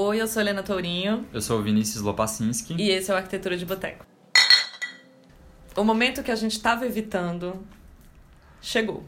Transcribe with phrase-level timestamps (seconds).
[0.00, 1.26] Oi, eu sou Helena Tourinho.
[1.32, 2.76] Eu sou o Vinícius Lopacinski.
[2.78, 4.06] E esse é o Arquitetura de Boteco.
[5.74, 7.66] O momento que a gente estava evitando
[8.62, 9.04] chegou.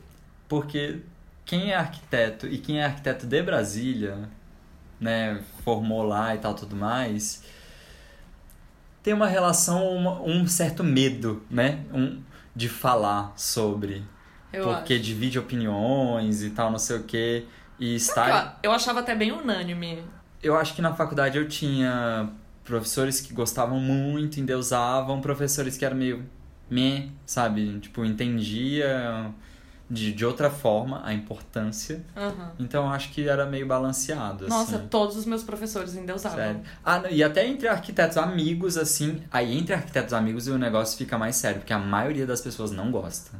[0.48, 0.98] Porque
[1.44, 4.28] quem é arquiteto e quem é arquiteto de Brasília,
[4.98, 7.44] né, formou lá e tal, tudo mais,
[9.00, 12.20] tem uma relação, uma, um certo medo, né, um,
[12.52, 14.02] de falar sobre.
[14.52, 15.04] Eu porque acho.
[15.04, 17.46] divide opiniões e tal, não sei o quê.
[17.78, 18.56] E está.
[18.60, 20.02] Eu, eu achava até bem unânime.
[20.42, 22.30] Eu acho que na faculdade eu tinha
[22.64, 26.24] professores que gostavam muito, endeusavam, professores que eram meio
[26.70, 27.78] meh, sabe?
[27.80, 29.32] Tipo, entendia
[29.90, 32.04] de, de outra forma a importância.
[32.16, 32.48] Uhum.
[32.60, 34.86] Então eu acho que era meio balanceado, Nossa, assim.
[34.86, 36.38] todos os meus professores endeusavam.
[36.38, 36.60] Sério.
[36.84, 41.34] Ah, e até entre arquitetos amigos, assim, aí entre arquitetos amigos o negócio fica mais
[41.34, 43.32] sério, porque a maioria das pessoas não gosta.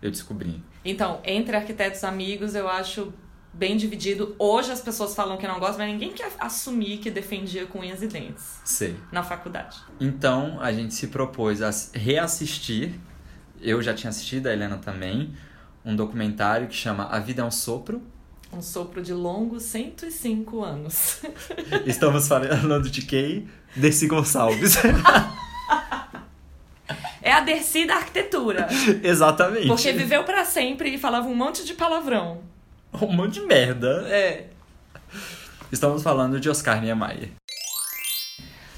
[0.00, 0.62] Eu descobri.
[0.84, 3.12] Então, entre arquitetos amigos, eu acho
[3.52, 4.34] bem dividido.
[4.38, 8.02] Hoje as pessoas falam que não gostam, mas ninguém quer assumir que defendia com unhas
[8.02, 8.96] e dentes Sei.
[9.10, 9.78] na faculdade.
[10.00, 12.94] Então a gente se propôs a reassistir,
[13.60, 15.34] eu já tinha assistido, a Helena também,
[15.84, 18.02] um documentário que chama A Vida é um Sopro.
[18.52, 21.22] Um sopro de longos 105 anos.
[21.86, 23.48] Estamos falando de quem?
[23.74, 24.76] Desi Gonçalves.
[27.22, 28.66] É a Dercy da arquitetura.
[29.02, 29.68] Exatamente.
[29.68, 32.42] Porque viveu pra sempre e falava um monte de palavrão.
[33.00, 34.06] Um monte de merda.
[34.08, 34.46] É.
[35.70, 37.30] Estamos falando de Oscar Niemeyer.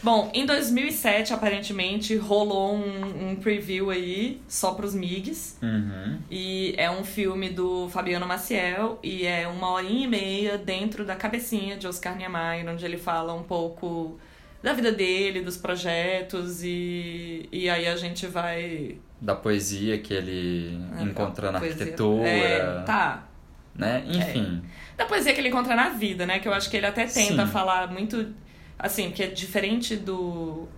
[0.02, 5.56] Bom, em 2007, aparentemente, rolou um, um preview aí só pros MIGs.
[5.62, 6.18] Uhum.
[6.30, 11.16] E é um filme do Fabiano Maciel e é uma horinha e meia dentro da
[11.16, 14.18] cabecinha de Oscar Niemeyer, onde ele fala um pouco
[14.62, 18.96] da vida dele, dos projetos e, e aí a gente vai...
[19.20, 21.76] Da poesia que ele Ah, encontra na poesia.
[21.82, 22.28] arquitetura.
[22.28, 23.26] É, tá.
[23.75, 24.05] Né?
[24.06, 24.62] Enfim.
[24.97, 26.39] Da poesia que ele encontra na vida, né?
[26.39, 27.53] Que eu acho que ele até tenta Sim.
[27.53, 28.33] falar muito.
[28.78, 30.69] Assim, porque é diferente do,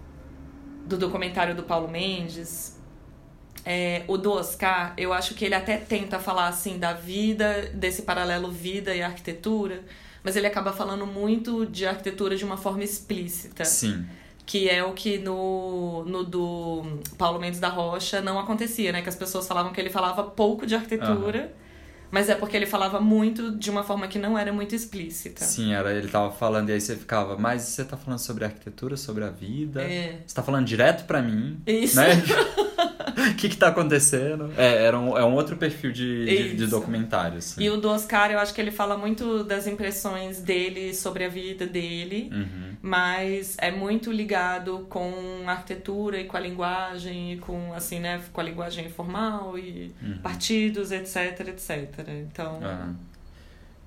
[0.86, 2.76] do documentário do Paulo Mendes.
[3.66, 8.02] é, o do Oscar, eu acho que ele até tenta falar assim da vida, desse
[8.02, 9.82] paralelo vida e arquitetura,
[10.22, 13.64] mas ele acaba falando muito de arquitetura de uma forma explícita.
[13.64, 14.06] Sim.
[14.46, 19.02] Que é o que no, no do Paulo Mendes da Rocha não acontecia, né?
[19.02, 21.52] Que as pessoas falavam que ele falava pouco de arquitetura,
[22.10, 25.44] mas é porque ele falava muito de uma forma que não era muito explícita.
[25.44, 28.96] Sim, era, ele tava falando e aí você ficava, mas você tá falando sobre arquitetura,
[28.96, 29.82] sobre a vida?
[29.82, 30.20] É.
[30.26, 31.60] Você tá falando direto pra mim?
[31.66, 31.96] Isso.
[31.96, 32.06] Né?
[33.16, 34.52] O que que tá acontecendo?
[34.56, 36.70] É, era um, é um outro perfil de, de, de Isso.
[36.70, 37.62] documentário, assim.
[37.62, 41.28] E o do Oscar, eu acho que ele fala muito das impressões dele sobre a
[41.28, 42.76] vida dele, Uhum.
[42.82, 45.12] mas é muito ligado com
[45.46, 49.92] a arquitetura e com a linguagem, e com, assim, né, com a linguagem informal e
[50.02, 50.18] Uhum.
[50.22, 52.08] partidos, etc, etc.
[52.30, 52.92] Então, Ah.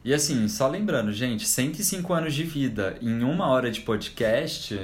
[0.04, 4.80] E assim, só lembrando, gente, 105 anos de vida em uma hora de podcast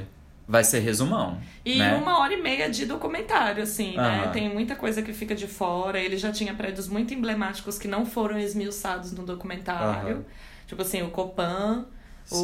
[0.48, 1.40] vai ser resumão.
[1.64, 1.96] E né?
[1.96, 4.30] uma hora e meia de documentário, assim, né?
[4.32, 6.00] Tem muita coisa que fica de fora.
[6.00, 10.26] Ele já tinha prédios muito emblemáticos que não foram esmiuçados no documentário.
[10.68, 11.86] Tipo assim, o Copan,
[12.32, 12.36] o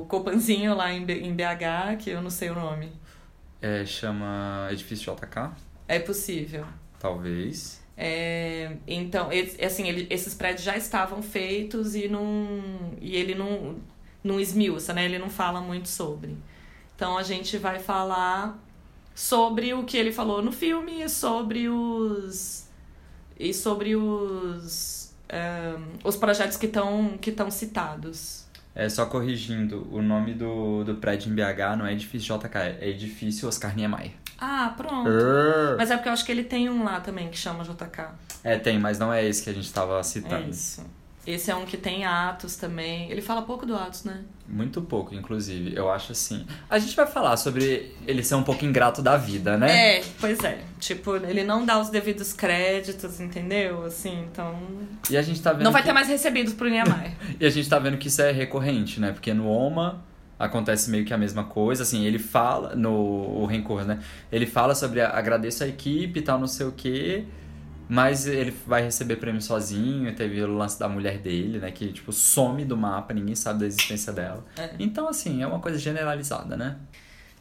[0.00, 0.06] Sim.
[0.08, 2.92] Copanzinho lá em, em BH, que eu não sei o nome.
[3.60, 5.50] É, chama Edifício JK,
[5.88, 6.66] É possível.
[6.98, 7.80] talvez.
[7.96, 9.28] É, então,
[9.64, 12.58] assim, ele- esses prédios já estavam feitos e, não,
[13.00, 13.76] e ele não,
[14.24, 15.04] não esmiuça, né?
[15.04, 16.36] Ele não fala muito sobre.
[17.02, 18.56] Então a gente vai falar
[19.12, 22.68] sobre o que ele falou no filme e sobre os.
[23.36, 25.12] E sobre os.
[25.28, 28.46] ahn, os projetos que estão que estão citados.
[28.72, 32.88] É, só corrigindo, o nome do, do prédio em BH não é Edifício JK, é
[32.90, 34.12] Edifício Oscar Niemeyer.
[34.38, 35.10] Ah, pronto.
[35.76, 38.10] Mas é porque eu acho que ele tem um lá também que chama JK.
[38.44, 40.48] É, tem, mas não é esse que a gente tava É citando.
[40.48, 40.86] isso.
[41.26, 43.10] Esse é um que tem Atos também.
[43.10, 44.22] Ele fala pouco do Atos, né?
[44.48, 45.74] Muito pouco, inclusive.
[45.74, 46.44] Eu acho assim.
[46.68, 49.98] A gente vai falar sobre ele ser um pouco ingrato da vida, né?
[49.98, 50.58] É, pois é.
[50.80, 53.84] Tipo, ele não dá os devidos créditos, entendeu?
[53.84, 54.58] Assim, então.
[55.08, 55.62] E a gente tá vendo.
[55.62, 55.88] Não vai que...
[55.88, 57.12] ter mais recebidos pro Niemeyer.
[57.38, 59.12] E a gente tá vendo que isso é recorrente, né?
[59.12, 60.02] Porque no OMA
[60.38, 64.00] acontece meio que a mesma coisa, assim, ele fala, no o Rancor, né?
[64.30, 67.24] Ele fala sobre agradeço a equipe e tal, não sei o quê,
[67.92, 71.70] mas ele vai receber prêmio sozinho, teve o lance da mulher dele, né?
[71.70, 74.42] Que, tipo, some do mapa, ninguém sabe da existência dela.
[74.56, 74.70] É.
[74.78, 76.78] Então, assim, é uma coisa generalizada, né?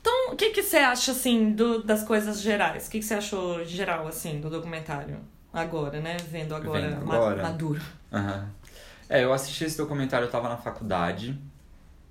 [0.01, 2.87] Então, o que, que você acha, assim, do, das coisas gerais?
[2.87, 5.19] O que, que você achou geral, assim, do documentário?
[5.53, 6.17] Agora, né?
[6.29, 7.43] Vendo agora, Vendo agora.
[7.43, 7.81] maduro.
[8.11, 8.49] Aham.
[9.07, 11.39] É, eu assisti esse documentário, eu tava na faculdade.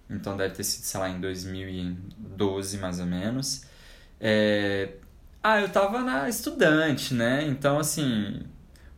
[0.09, 3.67] Então deve ter sido, sei lá, em 2012, mais ou menos.
[4.19, 4.95] É...
[5.43, 7.47] Ah, eu tava na estudante, né?
[7.49, 8.41] Então, assim,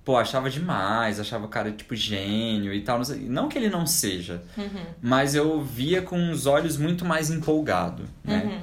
[0.05, 2.99] pô, achava demais, achava o cara, tipo, gênio e tal.
[2.99, 4.85] Não, sei, não que ele não seja, Uhum.
[5.01, 8.43] mas eu via com os olhos muito mais empolgado, né?
[8.45, 8.61] Uhum.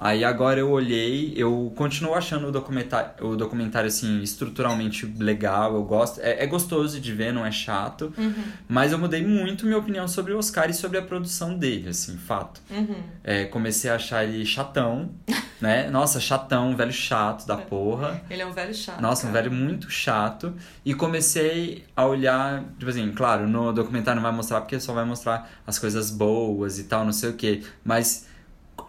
[0.00, 5.82] Aí agora eu olhei, eu continuo achando o documentário, o documentário assim, estruturalmente legal, eu
[5.82, 6.20] gosto.
[6.20, 8.14] É, é gostoso de ver, não é chato.
[8.16, 8.44] Uhum.
[8.68, 12.16] Mas eu mudei muito minha opinião sobre o Oscar e sobre a produção dele, assim,
[12.16, 12.60] fato.
[12.70, 13.02] Uhum.
[13.24, 15.10] É, comecei a achar ele chatão,
[15.60, 15.90] né?
[15.90, 18.22] Nossa, chatão, velho chato da porra.
[18.30, 19.00] Ele é um velho chato.
[19.00, 19.48] Nossa, um cara.
[19.48, 20.54] velho muito chato.
[20.84, 25.04] E comecei a olhar, tipo assim, claro, no documentário não vai mostrar porque só vai
[25.04, 27.64] mostrar as coisas boas e tal, não sei o quê.
[27.84, 28.27] Mas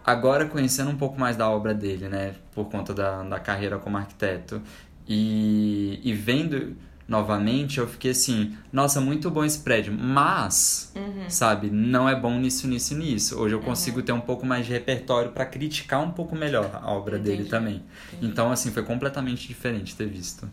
[0.04, 2.34] agora conhecendo um pouco mais da obra dele, né?
[2.54, 4.60] Por conta da, da carreira como arquiteto.
[5.08, 6.76] E, e vendo
[7.08, 9.92] novamente, eu fiquei assim, nossa, muito bom esse prédio.
[9.92, 11.28] Mas, Uhum.
[11.28, 13.36] sabe, não é bom nisso, nisso, nisso.
[13.40, 16.92] Hoje eu consigo ter um pouco mais de repertório pra criticar um pouco melhor a
[16.92, 17.50] obra dele Entendi.
[17.50, 17.82] também.
[18.12, 18.26] Entendi.
[18.32, 20.48] Então, assim, foi completamente diferente ter visto.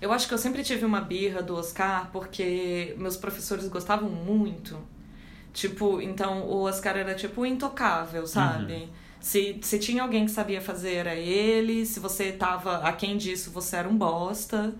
[0.00, 4.78] Eu acho que eu sempre tive uma birra do Oscar porque meus professores gostavam muito.
[5.56, 8.74] Tipo, então o Oscar era tipo intocável, sabe?
[8.74, 8.88] Uhum.
[9.18, 11.86] Se, se tinha alguém que sabia fazer, era ele.
[11.86, 14.74] Se você tava aquém disso, você era um bosta.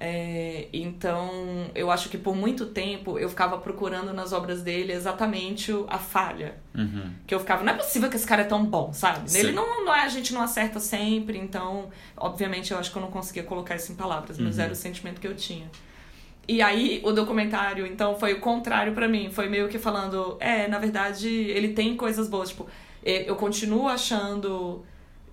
[0.00, 5.72] É, então, eu acho que por muito tempo eu ficava procurando nas obras dele exatamente
[5.86, 6.56] a falha.
[6.74, 7.12] Uhum.
[7.24, 9.30] Que eu ficava, não é possível que esse cara é tão bom, sabe?
[9.30, 9.38] Sim.
[9.38, 13.02] Nele não, não é, a gente não acerta sempre, então, obviamente, eu acho que eu
[13.02, 14.64] não conseguia colocar isso em palavras, mas Uhum.
[14.64, 15.68] era o sentimento que eu tinha.
[16.48, 19.30] E aí, o documentário, então, foi o contrário pra mim.
[19.30, 22.48] Foi meio que falando, é, na verdade, ele tem coisas boas.
[22.48, 22.66] Tipo,
[23.04, 24.82] eu continuo achando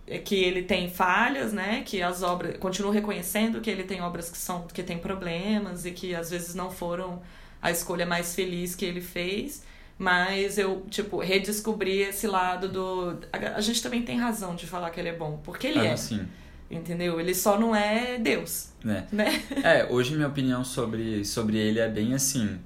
[0.08, 1.84] eh, que ele tem falhas, né?
[1.86, 2.58] Que as obras.
[2.58, 6.54] Continuo reconhecendo que ele tem obras que são que tem problemas e que às vezes
[6.54, 7.22] não foram
[7.62, 9.64] a escolha mais feliz que ele fez.
[9.98, 13.18] Mas eu, tipo, redescobri esse lado do.
[13.32, 15.86] A, a gente também tem razão de falar que ele é bom, porque ele Ah,
[15.88, 15.98] é.
[15.98, 16.28] sim,
[16.70, 17.20] Entendeu?
[17.20, 19.08] Ele só não é Deus, né?
[19.12, 19.44] né?
[19.64, 22.60] É, hoje minha opinião sobre, sobre ele é bem assim.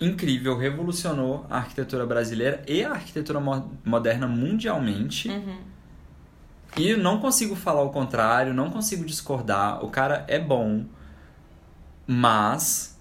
[0.00, 5.28] Incrível, revolucionou a arquitetura brasileira e a arquitetura mo- moderna mundialmente.
[5.28, 5.58] Uhum.
[6.76, 9.82] E não consigo falar o contrário, não consigo discordar.
[9.84, 10.84] O cara é bom,
[12.06, 12.98] mas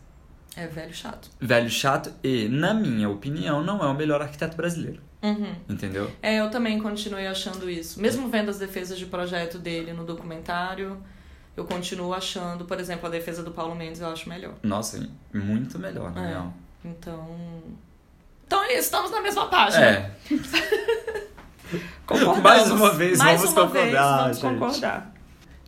[0.56, 1.30] É velho chato.
[1.40, 5.02] velho chato e, na minha opinião, não é o melhor arquiteto brasileiro.
[5.24, 5.56] Uhum.
[5.70, 6.12] Entendeu?
[6.22, 8.00] É, eu também continuei achando isso.
[8.02, 10.98] Mesmo vendo as defesas de projeto dele no documentário,
[11.56, 14.54] eu continuo achando, por exemplo, a defesa do Paulo Mendes eu acho melhor.
[14.62, 16.28] Nossa, muito melhor, na É.
[16.30, 16.54] real.
[16.84, 17.38] Então.
[18.46, 19.84] Então é isso, estamos na mesma página.
[19.86, 20.12] É.
[22.44, 24.60] Mais uma vez, Mais vamos uma vez, concordar, vamos gente.
[24.60, 25.14] concordar.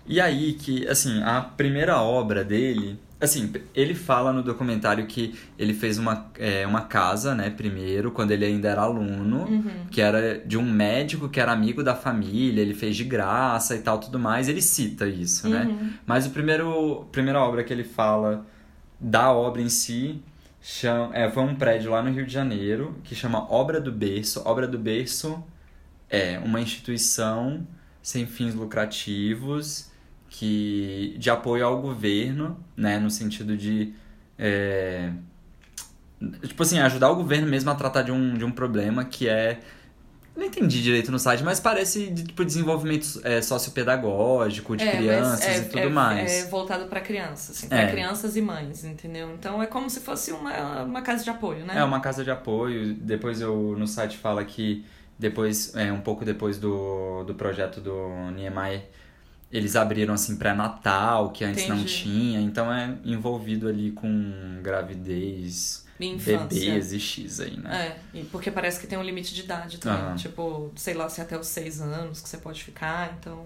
[0.05, 2.99] E aí que, assim, a primeira obra dele...
[3.19, 8.31] Assim, ele fala no documentário que ele fez uma, é, uma casa, né, primeiro, quando
[8.31, 9.85] ele ainda era aluno, Uhum.
[9.89, 13.79] que era de um médico que era amigo da família, ele fez de graça e
[13.79, 14.49] tal, tudo mais.
[14.49, 15.63] Ele cita isso, né?
[15.63, 15.91] Uhum.
[16.05, 18.45] Mas o primeiro, a primeira obra que ele fala
[18.99, 20.21] da obra em si
[20.61, 24.41] chama, é, foi um prédio lá no Rio de Janeiro que chama Obra do Berço.
[24.45, 25.41] Obra do Berço
[26.09, 27.65] é uma instituição
[28.01, 29.89] sem fins lucrativos
[30.37, 33.93] que de apoio ao governo, né, no sentido de
[34.37, 35.11] é,
[36.43, 39.59] tipo assim ajudar o governo mesmo a tratar de um, de um problema que é
[40.35, 45.45] não entendi direito no site, mas parece de, tipo desenvolvimento é, sociopedagógico de É, crianças
[45.45, 46.29] é- e tudo é- mais.
[46.29, 47.89] É voltado pra crianças, assim, pra É.
[47.89, 49.33] crianças e mães, entendeu?
[49.33, 51.75] Então é como se fosse uma, uma casa de apoio, né?
[51.77, 52.93] É uma casa de apoio.
[52.95, 54.83] Depois eu no site fala que
[55.17, 58.83] depois, é, um pouco depois do, do projeto do Niemeyer,
[59.55, 62.03] eles abriram assim pré-natal, que antes não Entendi.
[62.03, 62.41] tinha.
[62.41, 67.95] Então é envolvido ali com gravidez, bebês e X aí, né?
[68.13, 70.01] É, porque parece que tem um limite de idade também.
[70.01, 70.15] Aham.
[70.15, 73.45] Tipo, sei lá, se até os seis anos que você pode ficar, então.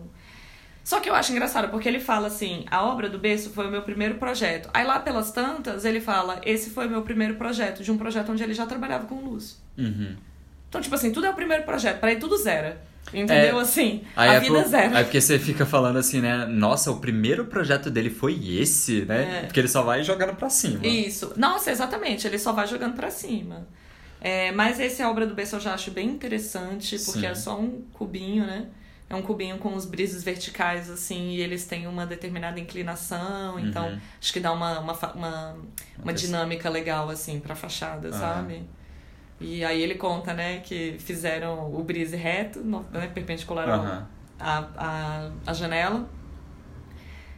[0.84, 3.72] Só que eu acho engraçado, porque ele fala assim: a obra do berço foi o
[3.72, 4.68] meu primeiro projeto.
[4.74, 8.32] Aí lá pelas tantas, ele fala: esse foi o meu primeiro projeto, de um projeto
[8.32, 9.62] onde ele já trabalhava com luz.
[9.78, 10.16] Uhum.
[10.68, 12.76] Então, tipo assim, tudo é o primeiro projeto, pra ele tudo zero.
[13.14, 13.58] Entendeu?
[13.58, 14.96] É, assim, a é vida por- zero.
[14.96, 16.46] Aí porque você fica falando assim, né?
[16.46, 19.40] Nossa, o primeiro projeto dele foi esse, né?
[19.40, 19.46] É.
[19.46, 20.86] Porque ele só vai jogando pra cima.
[20.86, 21.34] Isso.
[21.36, 22.28] Nossa, exatamente.
[22.28, 23.68] Ele só vai jogando pra cima.
[24.22, 27.26] É, mas esse a obra do berço eu já acho bem interessante, porque Sim.
[27.26, 28.68] é só um cubinho, né?
[29.10, 33.88] É um cubinho com os brises verticais, assim, e eles têm uma determinada inclinação, então
[33.88, 34.00] Uhum.
[34.22, 35.56] acho que dá uma, uma, uma,
[36.04, 38.62] uma dinâmica legal, assim, pra fachada, sabe?
[39.40, 44.08] E aí ele conta, né, que fizeram o brise reto, né, perpendicular Aham.
[44.40, 46.10] a, a, a janela.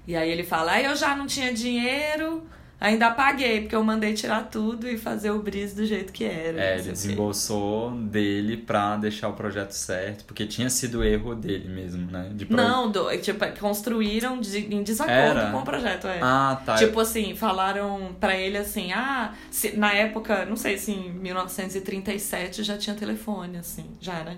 [0.07, 2.43] E aí ele fala, aí eu já não tinha dinheiro,
[2.81, 6.59] Ainda apaguei, porque eu mandei tirar tudo e fazer o bris do jeito que era.
[6.59, 12.09] É, ele desembolsou dele pra deixar o projeto certo, porque tinha sido erro dele mesmo,
[12.09, 12.31] né?
[12.33, 15.51] De pro- Não, do, tipo, construíram de- em desacordo Era?
[15.51, 16.17] com o projeto, é.
[16.23, 16.73] Ah, tá.
[16.73, 22.63] Tipo assim, falaram pra ele assim, ah, se- na época, não sei se em 1937
[22.63, 24.37] já tinha telefone, assim, já, né?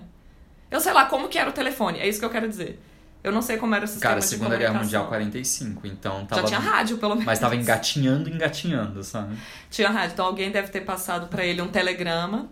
[0.70, 2.78] Eu sei lá como que era o telefone, é isso que eu quero dizer.
[3.24, 5.72] Eu não sei como era o sistema Cara, de Segunda Guerra Mundial comunicação.
[5.72, 6.42] 45, então tava.
[6.42, 7.24] Já tinha rádio, pelo menos.
[7.24, 9.34] Mas tava engatinhando, engatinhando, sabe?
[9.70, 12.50] Tinha rádio, então alguém deve ter passado pra ele um telegrama.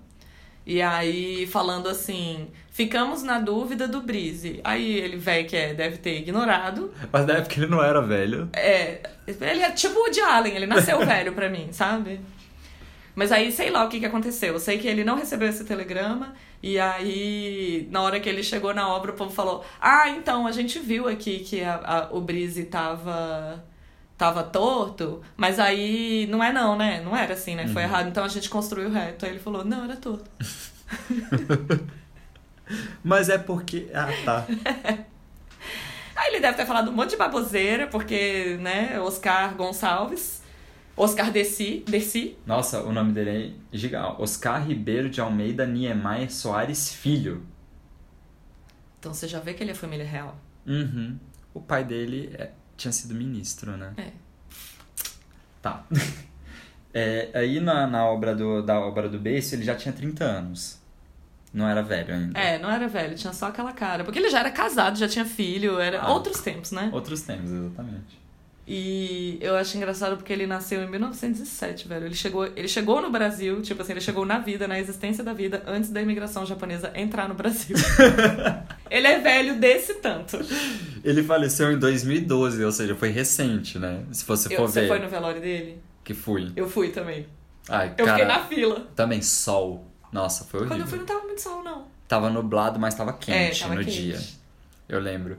[0.64, 4.60] E aí, falando assim, ficamos na dúvida do Brise.
[4.64, 6.90] Aí ele, velho, que é, deve ter ignorado.
[7.12, 8.48] Mas na época ele não era velho.
[8.54, 12.18] É, ele é tipo o de Allen, ele nasceu velho pra mim, sabe?
[13.14, 14.54] Mas aí, sei lá o que, que aconteceu.
[14.54, 16.34] Eu sei que ele não recebeu esse telegrama.
[16.62, 20.52] E aí, na hora que ele chegou na obra, o povo falou: Ah, então, a
[20.52, 23.62] gente viu aqui que a, a- o Brise tava,
[24.16, 25.20] tava torto.
[25.36, 27.02] Mas aí, não é não, né?
[27.04, 27.66] Não era assim, né?
[27.68, 28.08] Foi errado.
[28.08, 29.24] Então a gente construiu reto.
[29.26, 30.30] Aí ele falou: Não, era torto.
[33.02, 33.88] Mas é porque.
[33.92, 34.46] Ah, tá.
[36.14, 39.00] Aí ele deve ter falado um monte de baboseira, porque, né?
[39.00, 40.41] Oscar Gonçalves.
[40.96, 44.20] Oscar Desi, Desi Nossa, o nome dele é gigante.
[44.20, 47.44] Oscar Ribeiro de Almeida Niemeyer Soares Filho.
[48.98, 50.36] Então você já vê que ele é família real.
[50.66, 51.18] Uhum.
[51.54, 53.92] O pai dele é- tinha sido ministro, né?
[53.96, 54.10] É.
[55.60, 55.84] Tá.
[56.94, 60.78] É, aí na, na obra do, da obra do Beiço, ele já tinha 30 anos.
[61.50, 62.38] Não era velho ainda.
[62.38, 64.04] É, não era velho, tinha só aquela cara.
[64.04, 66.12] Porque ele já era casado, já tinha filho, era Ah.
[66.12, 66.90] outros tempos, né?
[66.92, 68.20] Outros tempos, exatamente.
[68.66, 72.06] E eu acho engraçado porque ele nasceu em 1907, velho.
[72.06, 75.32] Ele chegou, ele chegou no Brasil, tipo assim, ele chegou na vida, na existência da
[75.32, 77.76] vida, antes da imigração japonesa entrar no Brasil.
[78.88, 80.38] ele é velho desse tanto.
[81.02, 84.04] Ele faleceu em 2012, ou seja, foi recente, né?
[84.12, 85.82] Se você Eu- for você ver foi no velório dele?
[86.04, 86.52] que fui.
[86.56, 87.26] Eu fui também.
[87.68, 88.86] Ai, Eu cara, fiquei na fila.
[88.94, 89.86] também sol.
[90.12, 90.76] Nossa, foi horrível.
[90.76, 91.86] Quando eu fui não tava muito sol, não.
[92.08, 94.02] Tava nublado, mas tava quente É, tava no quente.
[94.02, 94.20] dia.
[94.88, 95.38] Eu lembro.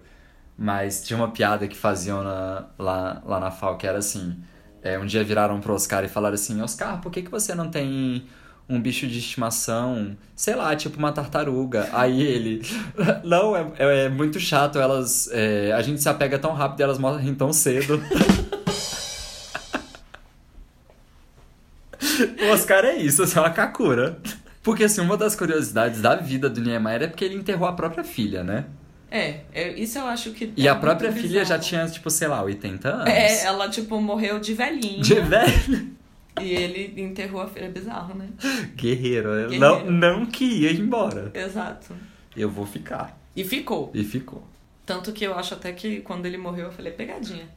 [0.57, 4.35] Mas tinha uma piada que faziam na- lá, lá na FAO que era assim:
[4.81, 7.69] é, um dia viraram pro Oscar e falaram assim: Oscar, por que, que você não
[7.69, 8.25] tem
[8.69, 10.15] um bicho de estimação?
[10.35, 11.89] Sei lá, tipo uma tartaruga.
[11.93, 12.61] Aí ele:
[13.23, 13.65] Não, é,
[14.05, 15.27] é muito chato, elas.
[15.31, 17.99] é, a gente se apega tão rápido e elas morrem tão cedo.
[22.41, 24.19] o Oscar é isso, é uma kakura.
[24.61, 28.03] Porque, assim, uma das curiosidades da vida do Niemeyer é porque ele enterrou a própria
[28.03, 28.65] filha, né?
[29.15, 30.51] É, é, isso eu acho que.
[30.57, 31.61] E é a própria filha já bizarro.
[31.61, 33.07] tinha, tipo, sei lá, 80 anos.
[33.07, 35.01] É, ela, tipo, morreu de velhinha.
[35.03, 35.93] De velho.
[36.41, 37.65] E ele enterrou a filha.
[37.65, 38.27] É bizarro, né?
[38.75, 39.29] Guerreiro.
[39.29, 39.91] Eu Guerreiro.
[39.91, 41.29] Não, não que ia embora.
[41.33, 41.95] Exato.
[42.35, 43.15] Eu vou ficar.
[43.35, 43.91] E ficou.
[43.93, 44.43] E ficou.
[44.83, 47.47] Tanto que eu acho até que quando ele morreu, eu falei, pegadinha.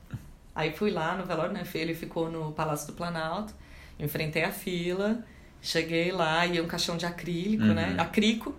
[0.54, 1.62] Aí fui lá no velório, né?
[1.74, 3.54] Ele ficou no Palácio do Planalto,
[3.98, 5.24] enfrentei a fila,
[5.62, 7.72] cheguei lá, e um caixão de acrílico, Uhum.
[7.74, 7.94] né?
[7.98, 8.54] Acrico,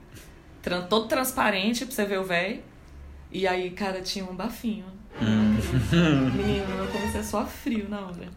[0.89, 2.59] todo transparente pra você ver o velho.
[3.31, 4.85] E aí, cara, tinha um bafinho.
[5.21, 5.57] Hum.
[6.35, 8.29] Menino, eu comecei a suar frio na hora.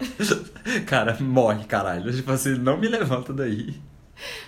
[0.86, 2.12] Cara, morre, caralho.
[2.14, 3.74] Tipo assim, não me levanta daí.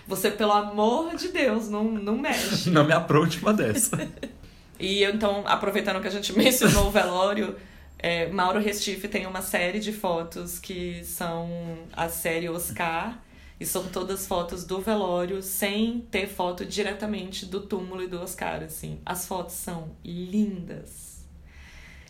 [0.06, 2.70] Você, pelo amor de Deus, não, não mexe.
[2.70, 3.98] Não me apronte uma dessa.
[4.80, 7.54] E então, aproveitando que a gente mencionou o velório,
[7.96, 11.48] é, Mauro Restife tem uma série de fotos que são
[11.92, 13.16] a série Oscar.
[13.60, 18.62] E são todas fotos do velório, sem ter foto diretamente do túmulo e do Oscar,
[18.62, 19.00] assim.
[19.06, 21.24] As fotos são lindas.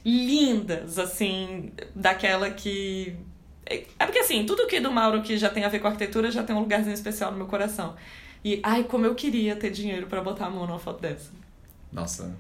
[0.04, 3.16] Lindas, assim, daquela que...
[3.66, 6.30] É é porque, assim, tudo que do Mauro que já tem a ver com arquitetura
[6.30, 7.94] já tem um lugarzinho especial no meu coração.
[8.44, 11.30] E, ai, como eu queria ter dinheiro pra botar a mão numa foto dessa.
[11.92, 12.34] Nossa.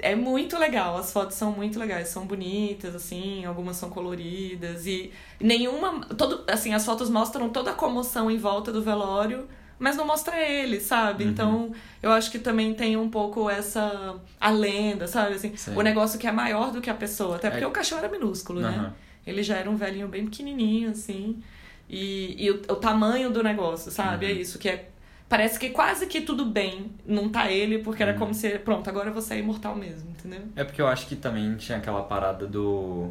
[0.00, 5.12] É muito legal, as fotos são muito legais, são bonitas, assim, algumas são coloridas e
[5.40, 6.00] nenhuma.
[6.16, 10.36] Todo, assim, as fotos mostram toda a comoção em volta do velório, mas não mostra
[10.40, 11.24] ele, sabe?
[11.24, 11.30] Uhum.
[11.30, 14.16] Então, eu acho que também tem um pouco essa.
[14.40, 15.34] a lenda, sabe?
[15.34, 15.74] Assim, Sim.
[15.74, 17.36] o negócio que é maior do que a pessoa.
[17.36, 17.66] Até porque É.
[17.66, 18.68] o caixão era minúsculo, né?
[18.68, 18.94] Aham.
[19.26, 21.42] Ele já era um velhinho bem pequenininho, assim.
[21.88, 24.26] E, e o, o tamanho do negócio, sabe?
[24.26, 24.32] Uhum.
[24.32, 24.88] É isso, que é.
[25.28, 28.18] Parece que quase que tudo bem não tá ele, porque era Uhum.
[28.18, 28.58] como se.
[28.60, 30.40] Pronto, agora você é imortal mesmo, entendeu?
[30.56, 33.10] É porque eu acho que também tinha aquela parada do.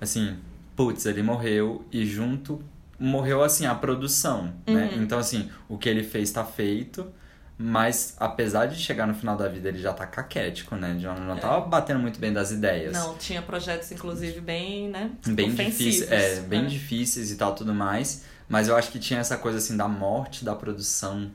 [0.00, 0.36] Assim,
[0.74, 2.60] putz, ele morreu e junto
[2.98, 4.90] morreu assim a produção, né?
[4.94, 5.02] Uhum.
[5.02, 7.06] Então, assim, o que ele fez tá feito,
[7.58, 10.96] mas apesar de chegar no final da vida ele já tá caquético, né?
[10.98, 12.94] Já não tava batendo muito bem das ideias.
[12.94, 12.98] É.
[12.98, 15.10] Não, tinha projetos, inclusive, bem, né?
[15.26, 16.68] bem difíceis, é, bem né?
[16.68, 18.24] difíceis e tal, tudo mais.
[18.48, 21.30] Mas eu acho que tinha essa coisa assim da morte da produção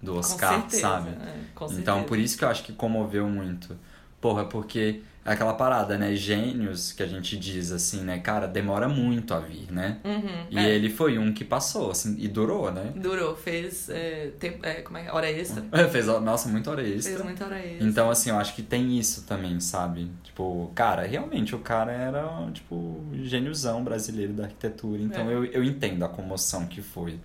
[0.00, 1.10] do Oscar, certeza, sabe?
[1.10, 3.76] é, Então, por isso que eu acho que comoveu muito.
[4.20, 6.14] Porra, porque é aquela parada, né?
[6.16, 8.18] Gênios que a gente diz assim, né?
[8.18, 9.98] Cara, demora muito a vir, né?
[10.04, 10.70] Uhum, E é.
[10.74, 12.92] ele foi um que passou, assim, e durou, né?
[12.96, 15.12] Durou, fez é, tempo, é, como é?
[15.12, 15.62] hora extra.
[15.92, 17.12] Fez, nossa, muita hora extra.
[17.12, 17.86] Fez muita hora extra.
[17.86, 20.10] Então, assim, eu acho que tem isso também, sabe?
[20.24, 25.00] Tipo, cara, realmente o cara era, tipo, gêniozão brasileiro da arquitetura.
[25.02, 25.34] Então É.
[25.34, 27.20] eu, eu entendo a comoção que foi.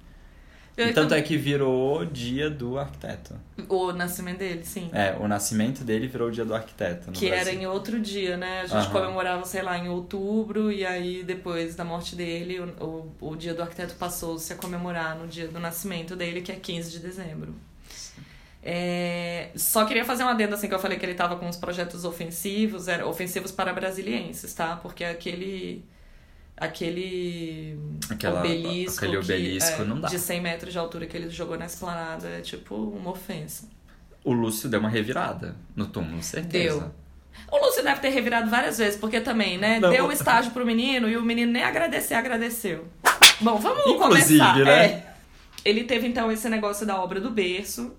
[0.76, 3.36] Eu e tanto também- é que virou o dia do arquiteto.
[3.70, 4.90] O nascimento dele, sim.
[4.92, 7.12] É, o nascimento dele virou o dia do arquiteto.
[7.12, 7.62] Que era Brasil.
[7.62, 8.62] em outro dia, né?
[8.62, 8.92] A gente Aham.
[8.92, 13.54] comemorava, sei lá, em outubro, e aí depois da morte dele, o, o, o dia
[13.54, 17.54] do arquiteto passou-se a comemorar no dia do nascimento dele, que é 15 de dezembro.
[18.66, 21.58] É, só queria fazer uma adenda assim que eu falei que ele tava com uns
[21.58, 24.78] projetos ofensivos, era ofensivos para brasilienses, tá?
[24.78, 25.84] Porque aquele
[26.64, 27.78] aquele
[28.10, 30.08] Aquela- obelisco, aquele que, obelisco é, não dá.
[30.08, 33.68] de 100 metros de altura que ele jogou na esplanada é tipo uma ofensa.
[34.24, 36.80] O Lúcio deu uma revirada no túmulo, certeza.
[36.80, 36.92] Deu.
[37.52, 39.80] O Lúcio deve ter revirado várias vezes, porque também, né?
[39.80, 39.90] Não.
[39.90, 42.88] Deu o estágio pro menino e o menino nem agradecer, agradeceu.
[43.42, 44.58] Bom, vamos Inclusive, começar.
[44.60, 44.86] né?
[44.86, 45.14] É.
[45.66, 47.96] Ele teve então esse negócio da obra do berço.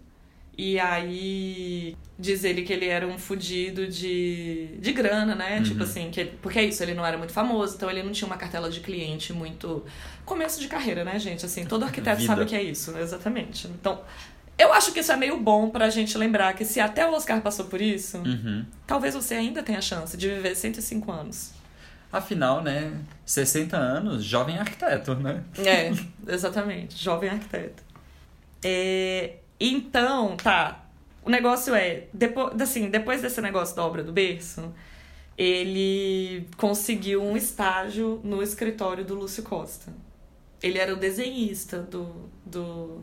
[0.56, 5.56] E aí diz ele que ele era um fudido de, de grana, né?
[5.58, 5.62] Uhum.
[5.64, 8.26] Tipo assim, que, porque é isso, ele não era muito famoso, então ele não tinha
[8.26, 9.84] uma cartela de cliente muito.
[10.24, 11.44] Começo de carreira, né, gente?
[11.44, 12.32] Assim, todo arquiteto Vida.
[12.32, 13.02] sabe que é isso, né?
[13.02, 13.66] exatamente.
[13.66, 14.00] Então,
[14.56, 17.40] eu acho que isso é meio bom pra gente lembrar que se até o Oscar
[17.42, 18.64] passou por isso, Uhum.
[18.86, 21.50] talvez você ainda tenha a chance de viver 105 anos.
[22.12, 22.92] Afinal, né,
[23.26, 25.42] 60 anos, jovem arquiteto, né?
[25.58, 25.90] É,
[26.32, 26.96] exatamente.
[27.02, 27.82] Jovem arquiteto.
[28.62, 29.32] É,
[29.70, 30.84] então, tá.
[31.24, 34.72] O negócio é, depois, assim, depois desse negócio da obra do berço,
[35.36, 39.92] ele conseguiu um estágio no escritório do Lúcio Costa.
[40.62, 42.28] Ele era o desenhista do.
[42.44, 43.02] do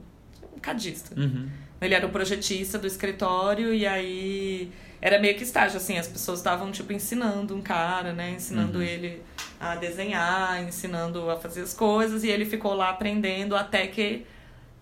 [0.55, 1.19] um cadista.
[1.19, 1.49] Uhum.
[1.81, 6.39] Ele era o projetista do escritório e aí era meio que estágio, assim, as pessoas
[6.39, 8.31] estavam, tipo, ensinando um cara, né?
[8.31, 8.83] Ensinando Uhum.
[8.83, 9.23] ele
[9.59, 14.25] a desenhar, ensinando a fazer as coisas, e ele ficou lá aprendendo até que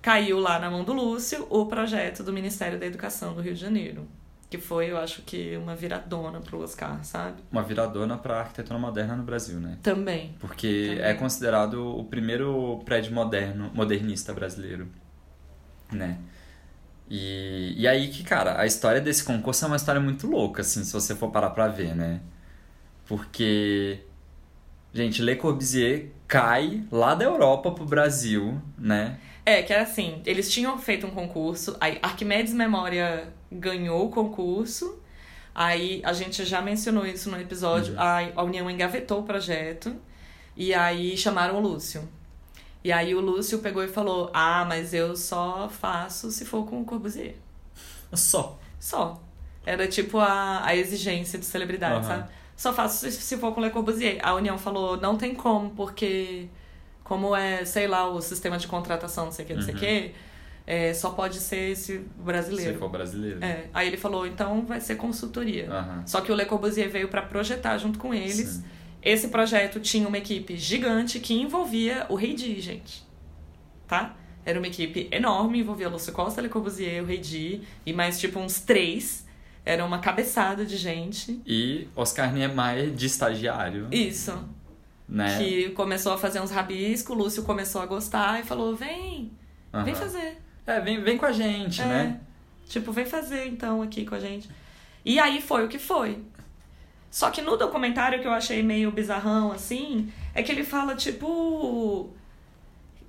[0.02, 3.60] caiu lá na mão do Lúcio o projeto do Ministério da Educação do Rio de
[3.60, 4.08] Janeiro.
[4.50, 7.44] Que foi, eu acho que, uma viradona pro Oscar, sabe?
[7.52, 9.78] Uma viradona pra arquitetura moderna no Brasil, né?
[9.84, 10.36] Também.
[10.40, 11.04] Porque Também.
[11.04, 14.88] é considerado o primeiro prédio moderno, modernista brasileiro,
[15.92, 16.18] né?
[17.08, 20.84] E, e aí que, cara, a história desse concurso é uma história muito louca, assim,
[20.84, 22.20] se você for parar pra ver, né?
[23.06, 24.00] Porque,
[24.92, 29.20] gente, Le Corbusier cai lá da Europa pro Brasil, né?
[29.50, 35.00] É, que era assim, eles tinham feito um concurso, aí Arquimedes Memória ganhou o concurso,
[35.56, 38.00] aí a gente já mencionou isso no episódio, Uhum.
[38.00, 39.96] a, a União engavetou o projeto,
[40.56, 42.08] e aí chamaram o Lúcio.
[42.84, 46.82] E aí o Lúcio pegou e falou, ah, mas eu só faço se for com
[46.82, 47.36] o Corbusier.
[48.14, 48.60] Só.
[48.80, 49.20] Só.
[49.66, 52.04] Era tipo a, a exigência de celebridade, Aham.
[52.08, 52.30] sabe?
[52.56, 54.20] Só faço se, se for com Le Corbusier.
[54.22, 56.48] A União falou, não tem como, porque
[57.10, 59.78] como é, sei lá, o sistema de contratação, não sei o que, não sei o
[59.78, 59.84] Uhum.
[59.84, 60.12] que,
[60.68, 62.78] é, só pode ser esse Se brasileiro.
[62.78, 63.44] for brasileiro.
[63.44, 63.66] É.
[63.74, 65.68] Aí ele falou, então vai ser consultoria.
[65.72, 66.04] Aham.
[66.06, 68.36] Só que o Le Corbusier veio pra projetar junto com eles.
[68.48, 68.64] Sim.
[69.02, 73.04] Esse projeto tinha uma equipe gigante que envolvia o Rei Di, gente.
[73.88, 74.16] Tá?
[74.46, 78.40] Era uma equipe enorme, envolvia Lúcio Costa, Le Corbusier, o Rei Di e mais tipo
[78.40, 79.26] uns três.
[79.66, 81.42] Era uma cabeçada de gente.
[81.46, 84.32] E Oscar Niemeyer de estagiário, Isso.
[85.10, 85.38] Né?
[85.38, 89.32] Que começou a fazer uns rabiscos, o Lúcio começou a gostar e falou: vem,
[89.74, 89.96] vem Aham.
[89.96, 90.38] fazer.
[90.68, 91.86] É, vem, vem com a gente, É.
[91.86, 92.20] né?
[92.68, 94.48] Tipo, vem fazer então aqui com a gente.
[95.04, 96.20] E aí foi o que foi.
[97.10, 102.12] Só que no documentário que eu achei meio bizarrão, assim, é que ele fala, tipo.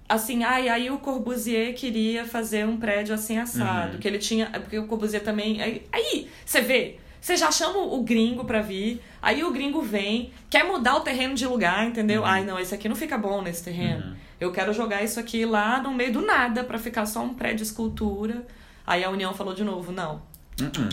[0.08, 3.92] Assim, ai, aí o Corbusier queria fazer um prédio assim assado.
[3.94, 3.98] Uhum.
[4.00, 4.46] Que ele tinha.
[4.50, 5.60] Porque o Corbusier também.
[5.62, 6.98] Aí, aí você vê.
[7.20, 11.34] Você já chama o gringo pra vir, aí o gringo vem, quer mudar o terreno
[11.34, 12.22] de lugar, entendeu?
[12.22, 12.28] Uhum.
[12.28, 14.06] Ai, não, esse aqui não fica bom nesse terreno.
[14.06, 14.16] Uhum.
[14.40, 17.62] Eu quero jogar isso aqui lá no meio do nada pra ficar só um prédio
[17.62, 18.46] escultura.
[18.86, 20.22] Aí a União falou de novo, não.
[20.60, 20.88] Uhum.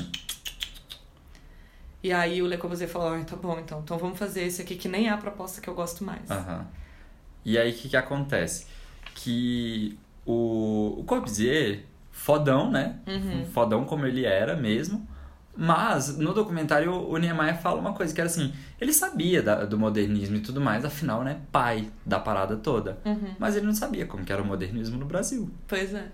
[2.03, 4.75] E aí o Le Corbusier falou, ah, tá bom, então, então vamos fazer esse aqui
[4.75, 6.29] que nem é a proposta que eu gosto mais.
[7.43, 8.67] E aí o que, que acontece?
[9.15, 12.99] Que o, o Corbusier, fodão, né?
[13.07, 13.45] Uhum.
[13.45, 15.07] Fodão como ele era mesmo.
[15.57, 19.77] Mas no documentário o Niemeyer fala uma coisa que era assim: ele sabia da- do
[19.77, 21.37] modernismo e tudo mais, afinal, né?
[21.51, 22.99] Pai da parada toda.
[23.03, 23.33] Uhum.
[23.39, 25.49] Mas ele não sabia como que era o modernismo no Brasil.
[25.67, 26.05] Pois é.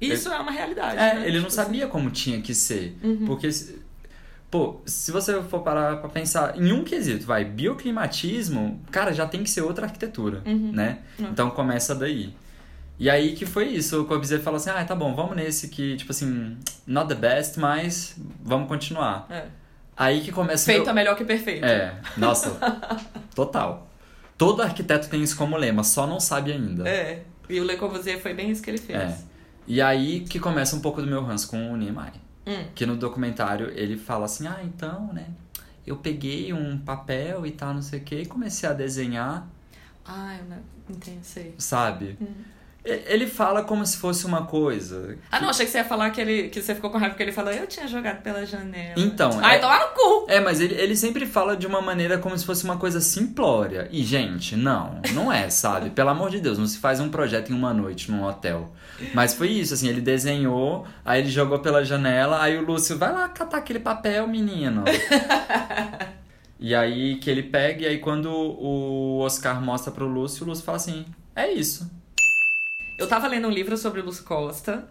[0.00, 0.96] Isso é uma realidade.
[0.98, 1.22] É, né?
[1.26, 2.96] ele não Tipo sabia como tinha que ser.
[3.02, 3.24] Uhum.
[3.26, 3.78] Porque, se-
[4.50, 9.42] pô, se você for parar pra pensar em um quesito, vai, bioclimatismo, cara, já tem
[9.42, 10.72] que ser outra arquitetura, Uhum.
[10.72, 10.98] né?
[11.18, 12.34] Então começa daí.
[12.98, 15.96] E aí que foi isso, o Corbusier falou assim, ah, tá bom, vamos nesse que,
[15.96, 16.56] tipo assim,
[16.86, 19.26] not the best, mas vamos continuar.
[19.30, 19.46] É.
[19.96, 20.64] Aí que começa...
[20.66, 21.64] Feito meu- é melhor que perfeito.
[21.64, 22.50] É, nossa,
[23.34, 23.88] total.
[24.36, 26.88] Todo arquiteto tem isso como lema, só não sabe ainda.
[26.88, 27.22] É.
[27.48, 28.98] E o Le Corbusier foi bem isso que ele fez.
[28.98, 29.18] É.
[29.66, 32.12] E aí que começa um pouco do meu ranço com o Niemeyer.
[32.46, 32.64] Hum.
[32.74, 35.26] Que no documentário ele fala assim, ah, então, né?
[35.86, 39.46] Eu peguei um papel e tal, não sei o que, e comecei a desenhar,
[40.04, 40.58] Ah, eu não
[40.96, 41.54] entendi, sei.
[41.58, 42.16] sabe?
[42.20, 42.26] Hum.
[43.06, 45.16] Ele fala como se fosse uma coisa.
[45.30, 47.22] Ah, não, achei que você ia falar que, ele, que você ficou com raiva porque
[47.22, 48.94] ele falou, eu tinha jogado pela janela.
[48.96, 50.26] Então, Ai, é- tomar no cu!
[50.28, 53.88] É, mas ele, ele sempre fala de uma maneira como se fosse uma coisa simplória.
[53.90, 55.90] E, gente, não, não é, sabe?
[55.90, 58.72] Pelo amor de Deus, não se faz um projeto em uma noite num hotel.
[59.14, 63.12] Mas foi isso, assim, ele desenhou, aí ele jogou pela janela, aí o Lúcio, vai
[63.12, 64.84] lá catar aquele papel, menino.
[66.58, 70.64] e aí que ele pega, e aí quando o Oscar mostra pro Lúcio, o Lúcio
[70.64, 71.88] fala assim: é isso.
[72.98, 74.88] Eu tava lendo um livro sobre o Lúcio Costa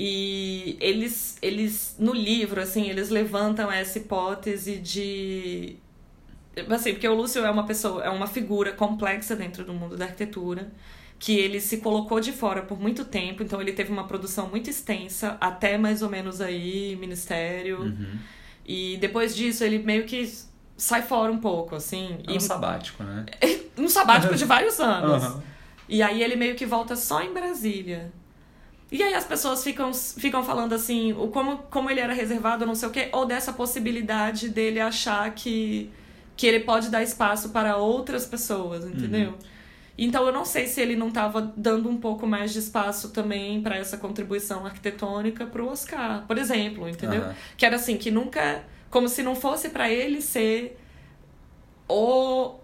[0.00, 5.76] e eles, eles no livro, assim, eles levantam essa hipótese de.
[6.70, 10.04] Assim, porque o Lúcio é uma pessoa, é uma figura complexa dentro do mundo da
[10.04, 10.70] arquitetura,
[11.18, 14.70] que ele se colocou de fora por muito tempo, então ele teve uma produção muito
[14.70, 17.80] extensa, até mais ou menos aí, ministério.
[17.80, 18.18] Uhum.
[18.64, 20.32] E depois disso ele meio que
[20.76, 22.18] sai fora um pouco, assim.
[22.24, 23.26] É um sabático, né?
[23.42, 25.24] e um sabático de vários anos.
[25.24, 25.42] Aham.
[25.88, 28.12] E aí ele meio que volta só em Brasília.
[28.90, 32.74] E aí as pessoas ficam, ficam falando assim, o como, como ele era reservado, não
[32.74, 35.90] sei o quê, ou dessa possibilidade dele achar que,
[36.36, 39.34] que ele pode dar espaço para outras pessoas, entendeu?
[39.98, 43.60] Então eu não sei se ele não estava dando um pouco mais de espaço também
[43.60, 47.22] para essa contribuição arquitetônica pro Oscar, por exemplo, entendeu?
[47.22, 47.34] Aham.
[47.56, 48.64] Que era assim, que nunca.
[48.88, 50.78] Como se não fosse para ele ser
[51.88, 52.54] o.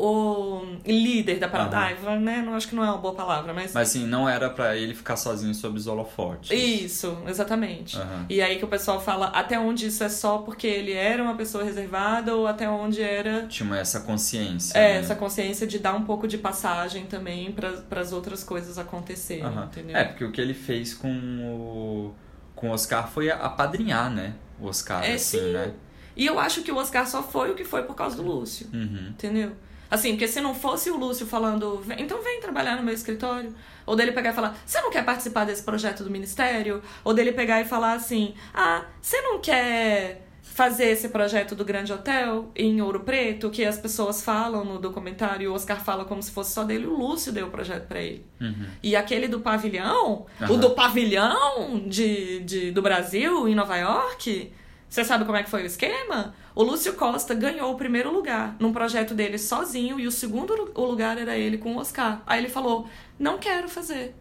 [0.00, 1.76] O líder da parada.
[1.76, 2.42] Ai, né?
[2.44, 3.72] Não acho que não é uma boa palavra, mas.
[3.72, 6.50] Mas assim, não era pra ele ficar sozinho sob os holofotes.
[6.50, 7.96] Isso, exatamente.
[7.96, 8.26] Aham.
[8.28, 11.34] E aí que o pessoal fala até onde isso é só porque ele era uma
[11.34, 14.78] pessoa reservada ou até onde era Tinha essa consciência.
[14.78, 14.98] é, né?
[15.00, 19.64] essa consciência de dar um pouco de passagem também para as outras coisas acontecerem, Aham.
[19.64, 19.96] entendeu?
[19.96, 22.14] É, porque o que ele fez com o,
[22.54, 24.34] com o Oscar foi apadrinhar, né?
[24.60, 25.52] O Oscar, É, assim, sim.
[25.52, 25.72] né?
[26.16, 28.66] E eu acho que o Oscar só foi o que foi por causa do Lúcio.
[28.72, 29.08] Uhum.
[29.10, 29.52] Entendeu?
[29.90, 33.54] Assim, porque se não fosse o Lúcio falando, "Vem- então vem trabalhar no meu escritório.
[33.86, 36.82] Ou dele pegar e falar, você não quer participar desse projeto do ministério?
[37.02, 41.92] Ou dele pegar e falar assim, ah, você não quer fazer esse projeto do Grande
[41.92, 46.22] Hotel em Ouro Preto, que as pessoas falam no documentário e o Oscar fala como
[46.22, 48.26] se fosse só dele, o Lúcio deu o projeto pra ele.
[48.40, 48.66] Uhum.
[48.82, 50.58] E aquele do pavilhão, o Aham.
[50.58, 54.52] do pavilhão de, de, do Brasil, em Nova York,
[54.88, 56.34] você sabe como é que foi o esquema?
[56.58, 61.16] O Lúcio Costa ganhou o primeiro lugar num projeto dele sozinho e o segundo lugar
[61.16, 62.20] era ele com o Oscar.
[62.26, 64.12] Aí ele falou: Não quero fazer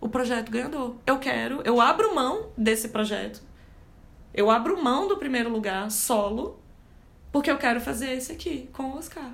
[0.00, 0.96] o projeto ganhador.
[1.06, 3.40] Eu quero, eu abro mão desse projeto.
[4.34, 6.60] Eu abro mão do primeiro lugar solo,
[7.30, 9.30] porque eu quero fazer esse aqui com o Oscar.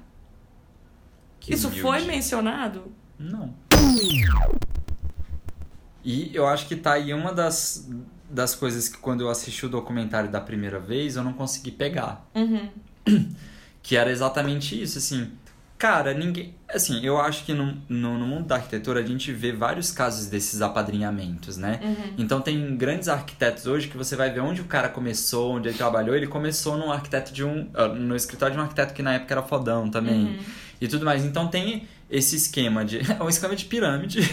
[1.40, 1.81] Que Isso humilde.
[1.81, 2.92] foi mencionado?
[3.18, 3.55] Não.
[6.05, 7.88] E eu acho que tá aí uma das,
[8.30, 12.26] das coisas que quando eu assisti o documentário da primeira vez, eu não consegui pegar.
[12.34, 12.70] Uhum.
[13.82, 15.32] Que era exatamente isso, assim.
[15.80, 16.54] Cara, ninguém.
[16.68, 20.26] Assim, eu acho que no, no, no mundo da arquitetura a gente vê vários casos
[20.26, 21.80] desses apadrinhamentos, né?
[21.82, 22.14] Uhum.
[22.18, 25.78] Então tem grandes arquitetos hoje que você vai ver onde o cara começou, onde ele
[25.78, 26.14] trabalhou.
[26.14, 27.70] Ele começou num arquiteto de um.
[27.72, 30.26] ah, no escritório de um arquiteto que na época era fodão também.
[30.26, 30.38] Uhum.
[30.82, 31.24] E tudo mais.
[31.24, 33.00] Então tem esse esquema de.
[33.18, 34.20] É um esquema de pirâmide.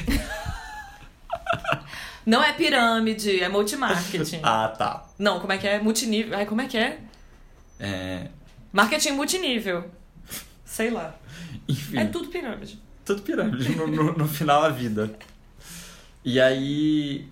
[2.28, 4.42] Não é pirâmide, é multimarketing.
[4.44, 5.08] ah, tá.
[5.18, 5.80] Não, como é que é?
[5.80, 6.38] Multinível.
[6.38, 7.00] Ai, como é que é?
[7.80, 8.28] É.
[8.74, 9.86] Marketing multinível.
[10.66, 11.16] Sei lá.
[11.66, 11.98] Enfim.
[11.98, 12.78] É tudo pirâmide.
[13.06, 15.10] tudo pirâmide no, no, no final a vida.
[16.26, 17.30] E aí.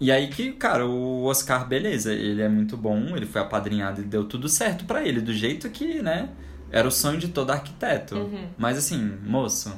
[0.00, 4.04] E aí que, cara, o Oscar, beleza, ele é muito bom, ele foi apadrinhado e
[4.04, 6.28] deu tudo certo pra ele, do jeito que, né,
[6.70, 8.14] era o sonho de todo arquiteto.
[8.14, 8.46] Uhum.
[8.56, 9.74] Mas assim, moço,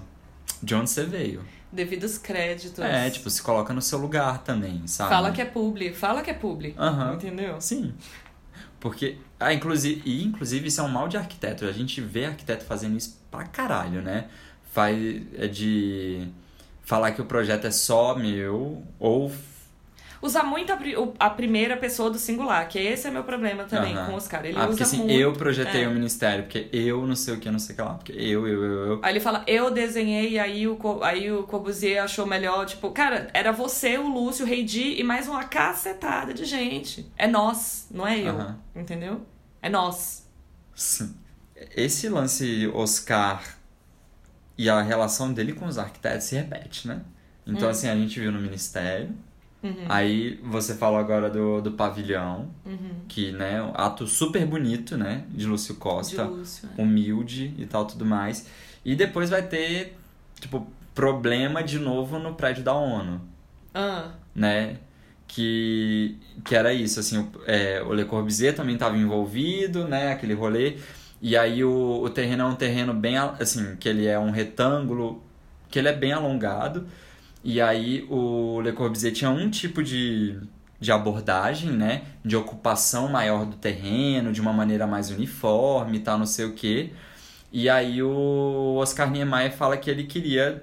[0.62, 1.42] de onde você veio?
[1.72, 2.80] Devidos créditos.
[2.80, 5.10] É, tipo, se coloca no seu lugar também, sabe?
[5.10, 5.92] Fala que é publi.
[5.92, 6.74] Fala que é publi.
[6.78, 7.14] Aham.
[7.14, 7.60] Entendeu?
[7.60, 7.94] Sim.
[8.80, 11.66] Porque, ah, inclusive, e inclusive isso é um mal de arquiteto.
[11.66, 14.28] A gente vê arquiteto fazendo isso pra caralho, né?
[14.72, 14.96] Faz
[15.36, 16.28] é de
[16.82, 19.30] falar que o projeto é só meu ou
[20.22, 23.96] Usa muito a, o- a primeira pessoa do singular, que esse é meu problema também
[23.96, 24.10] Aham.
[24.10, 24.50] com os caras.
[24.50, 25.12] Ele ah, usa porque assim, muito.
[25.12, 25.88] eu projetei É.
[25.88, 28.46] o ministério, porque eu não sei o que, não sei o que lá, porque eu,
[28.46, 29.00] eu, eu, eu.
[29.02, 32.66] Aí ele fala, eu desenhei, aí o, aí o Corbusier achou melhor.
[32.66, 37.10] Tipo, cara, era você, o Lúcio, o Reidi e mais uma cacetada de gente.
[37.16, 38.34] É nós, não é eu.
[38.34, 38.58] Aham.
[38.76, 39.22] Entendeu?
[39.62, 40.28] É nós.
[40.74, 41.14] Sim.
[41.74, 43.42] Esse lance Oscar
[44.56, 47.00] e a relação dele com os arquitetos se repete, né?
[47.46, 47.70] Então, Hum.
[47.70, 49.10] assim, a gente viu no ministério,
[49.62, 49.74] Uhum.
[49.88, 52.92] Aí você falou agora do, do pavilhão, Uhum.
[53.08, 56.68] que, né, um ato super bonito, né, de Lúcio De Costa, Lúcio.
[56.76, 56.80] é.
[56.82, 58.46] humilde e tal, tudo mais.
[58.84, 59.96] E depois vai ter,
[60.40, 63.20] tipo, problema de novo no prédio da ONU,
[63.74, 64.76] Ah, né?
[65.28, 70.34] Que, que era isso, assim, o, é, o Le Corbusier também estava envolvido, né, aquele
[70.34, 70.76] rolê.
[71.22, 75.22] E aí o, o terreno é um terreno bem, assim, que ele é um retângulo,
[75.70, 76.86] que ele é bem alongado.
[77.42, 80.38] E aí o Le Corbusier tinha um tipo de,
[80.78, 86.18] de abordagem, né, de ocupação maior do terreno, de uma maneira mais uniforme e tal,
[86.18, 86.90] não sei o quê.
[87.52, 90.62] E aí o Oscar Niemeyer fala que ele queria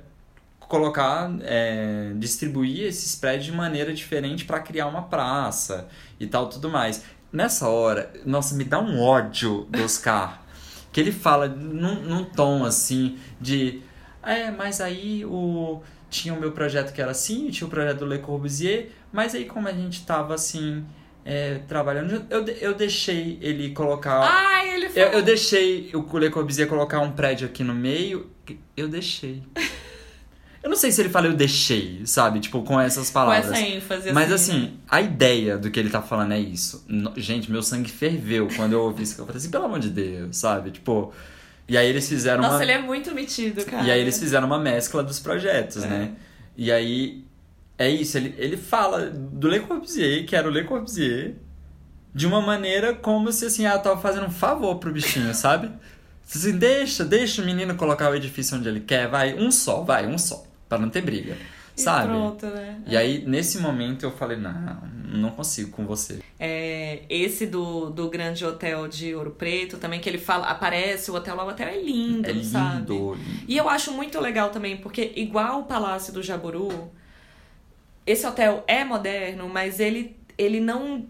[0.59, 5.87] colocar, é, distribuir esses prédios de maneira diferente para criar uma praça
[6.19, 7.03] e tal, tudo mais.
[7.31, 10.41] Nessa hora, nossa, me dá um ódio do Oscar,
[10.91, 13.81] que ele fala num, num tom assim de,
[14.23, 18.05] é, mas aí o tinha o meu projeto que era assim, tinha o projeto do
[18.05, 20.85] Le Corbusier, mas aí como a gente tava assim
[21.25, 25.09] é, trabalhando, eu, eu deixei ele colocar Ai, ele eu, falou.
[25.11, 28.29] eu deixei o Le Corbusier colocar um prédio aqui no meio.
[28.75, 29.43] Eu deixei.
[30.63, 32.41] Eu não sei se ele fala eu deixei, sabe?
[32.41, 33.51] Tipo, com essas Com palavras.
[33.53, 34.51] essa ênfase Mas assim.
[34.51, 34.71] assim, né?
[34.89, 36.85] a ideia do que ele tá falando é isso.
[37.15, 39.21] Gente, meu sangue ferveu quando eu ouvi isso.
[39.21, 40.71] Eu falei assim, pelo amor de Deus, sabe?
[40.71, 41.13] Tipo.
[41.67, 42.63] E aí eles fizeram Nossa, uma.
[42.63, 43.83] ele é muito metido, cara.
[43.85, 45.87] E aí eles fizeram uma mescla dos projetos, É.
[45.87, 46.11] né?
[46.55, 47.23] E aí
[47.77, 51.35] é isso, ele, ele fala do Le Corbusier, que era o Le Corbusier,
[52.13, 55.69] de uma maneira como se assim, ah, tava fazendo um favor pro bichinho, sabe?
[56.25, 60.07] Assim, deixa, deixa o menino colocar o edifício onde ele quer, vai, um só, vai,
[60.07, 61.37] um só, pra não ter briga,
[61.77, 62.07] E sabe?
[62.07, 62.81] pronto, né?
[62.87, 64.81] E aí, nesse momento, eu falei, não,
[65.13, 66.19] não consigo com você.
[66.39, 71.15] É, esse do, do grande hotel de Ouro Preto também, que ele fala, aparece o
[71.15, 72.45] hotel lá, o hotel é lindo, É lindo.
[72.45, 72.93] sabe?
[73.47, 76.89] E eu acho muito legal também, porque igual o Palácio do Jaburu,
[78.05, 81.05] esse hotel é moderno, mas ele, ele não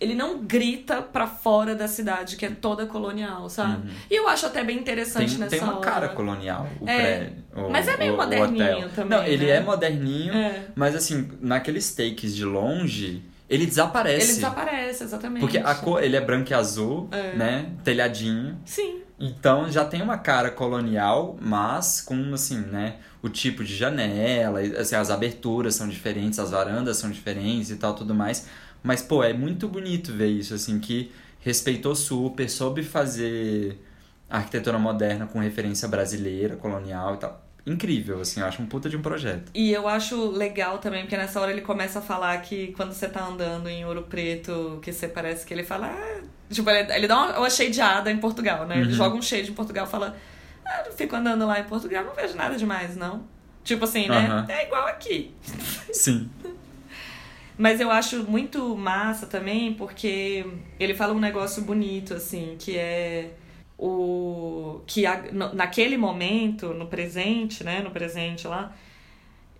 [0.00, 3.90] ele não grita pra fora da cidade, que é toda colonial, sabe?
[4.10, 5.80] E eu acho até bem interessante Tem, nessa tem uma hora.
[5.90, 7.44] cara colonial, o É, prédio.
[7.54, 8.88] o- mas é meio o- o moderninho hotel.
[8.94, 9.52] também, Não, ele né?
[9.56, 10.64] é moderninho, É.
[10.74, 14.24] Mas assim, naqueles takes de longe, ele desaparece.
[14.26, 15.40] Ele desaparece, exatamente.
[15.40, 17.34] Porque a cor, ele é branco e azul, É.
[17.34, 17.66] né?
[17.84, 18.58] Telhadinho.
[18.64, 19.00] Sim.
[19.18, 22.96] Então já tem uma cara colonial, mas com assim, né?
[23.22, 27.94] O tipo de janela, assim, as aberturas são diferentes, as varandas são diferentes e tal,
[27.94, 28.46] tudo mais.
[28.82, 31.10] Mas, pô, é muito bonito ver isso, assim, que
[31.40, 33.78] respeitou super, soube fazer
[34.28, 37.42] arquitetura moderna com referência brasileira, colonial e tal.
[37.66, 39.50] Incrível, assim, eu acho um puta de um projeto.
[39.52, 43.08] E eu acho legal também, porque nessa hora ele começa a falar que quando você
[43.08, 45.88] tá andando em Ouro Preto, que você parece que ele fala.
[45.88, 48.78] Ah, tipo, ele, ele dá uma, uma shadeada em Portugal, né?
[48.78, 48.94] Ele Uhum.
[48.94, 50.16] joga um shade em Portugal e fala.
[50.64, 53.24] Ah, eu fico andando lá em Portugal, não vejo nada demais, não.
[53.64, 54.26] Tipo assim, né?
[54.28, 54.46] Aham.
[54.48, 55.34] É igual aqui.
[55.92, 56.30] Sim.
[57.58, 60.44] Mas eu acho muito massa também, porque
[60.78, 63.30] ele fala um negócio bonito, assim, que é
[63.78, 64.82] o.
[64.86, 65.04] que
[65.54, 67.80] naquele momento, no presente, né?
[67.80, 68.74] No presente lá,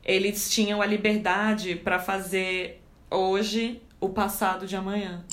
[0.05, 5.25] eles tinham a liberdade para fazer hoje o passado de amanhã.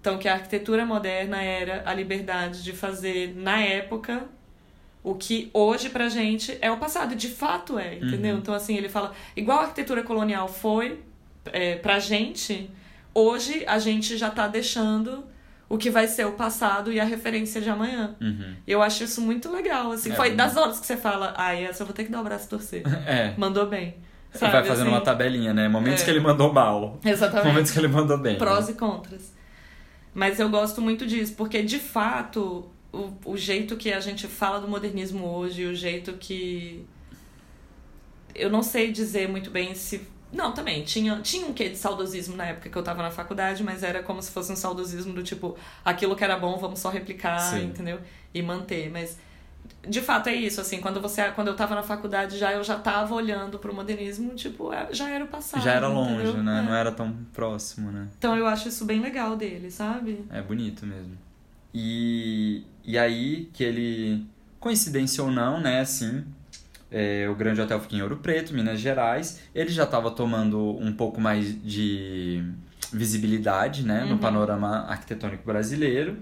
[0.00, 4.28] Então, que a arquitetura moderna era a liberdade de fazer, na época,
[5.04, 7.14] o que hoje pra gente é o passado.
[7.14, 8.32] De fato é, entendeu?
[8.34, 8.40] Uhum.
[8.40, 9.12] Então, assim, ele fala...
[9.36, 11.00] Igual a arquitetura colonial foi
[11.52, 12.70] é, pra gente,
[13.14, 15.24] hoje a gente já tá deixando
[15.68, 18.14] o que vai ser o passado e a referência de amanhã.
[18.20, 18.54] Uhum.
[18.66, 20.10] Eu acho isso muito legal, assim.
[20.10, 20.38] É, foi bonito.
[20.38, 22.48] das horas que você fala, ah, essa eu vou ter que dar o braço e
[22.48, 22.82] torcer.
[23.06, 23.34] É.
[23.36, 23.96] Mandou bem.
[24.32, 24.96] Sabe, vai fazendo assim?
[24.96, 25.68] uma tabelinha, né?
[25.68, 26.04] Momentos É.
[26.04, 26.98] que ele mandou mal.
[27.04, 27.46] Exatamente.
[27.46, 28.36] Momentos que ele mandou bem.
[28.36, 28.72] prós né?
[28.72, 29.32] e contras.
[30.12, 34.60] Mas eu gosto muito disso, porque de fato, o, o jeito que a gente fala
[34.60, 36.84] do modernismo hoje, o jeito que.
[38.34, 40.00] Eu não sei dizer muito bem se.
[40.32, 43.62] Não, também, tinha, tinha um quê de saudosismo na época que eu tava na faculdade,
[43.62, 46.90] mas era como se fosse um saudosismo do tipo, aquilo que era bom, vamos só
[46.90, 47.66] replicar, Sim.
[47.66, 48.00] entendeu?
[48.32, 48.90] E manter.
[48.90, 49.16] Mas
[49.86, 52.76] de fato é isso, assim, quando você quando eu tava na faculdade já eu já
[52.76, 55.62] tava olhando pro modernismo, tipo, é- já era o passado.
[55.62, 56.42] Já era longe, entendeu?
[56.42, 56.58] né?
[56.58, 56.62] É.
[56.62, 58.08] Não era tão próximo, né?
[58.18, 60.24] Então eu acho isso bem legal dele, sabe?
[60.30, 61.16] É bonito mesmo.
[61.76, 62.33] E,
[62.84, 64.26] e aí que ele,
[64.60, 66.24] coincidência ou não, né, assim,
[66.90, 69.40] é, o Grande Hotel fica em Ouro Preto, Minas Gerais.
[69.54, 72.44] Ele já estava tomando um pouco mais de
[72.92, 74.18] visibilidade, né, no Uhum.
[74.18, 76.18] panorama arquitetônico brasileiro.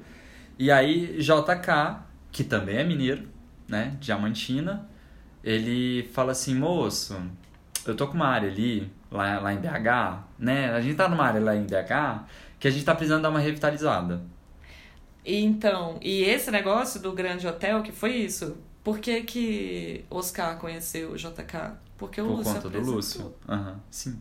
[0.58, 1.98] E aí JK,
[2.30, 3.28] que também é mineiro,
[3.68, 4.88] né, Diamantina,
[5.44, 7.16] ele fala assim, moço,
[7.86, 11.24] eu tô com uma área ali, lá, lá em BH, né, a gente tá numa
[11.24, 12.24] área lá em BH
[12.58, 14.22] que a gente tá precisando dar uma revitalizada.
[15.24, 18.56] E então, e esse negócio do grande hotel, que foi isso?
[18.82, 21.74] Por que que Oscar conheceu o JK?
[21.96, 22.80] Porque o Por Lúcio conta do.
[22.80, 23.34] Lúcio.
[23.48, 24.18] Aham, sim.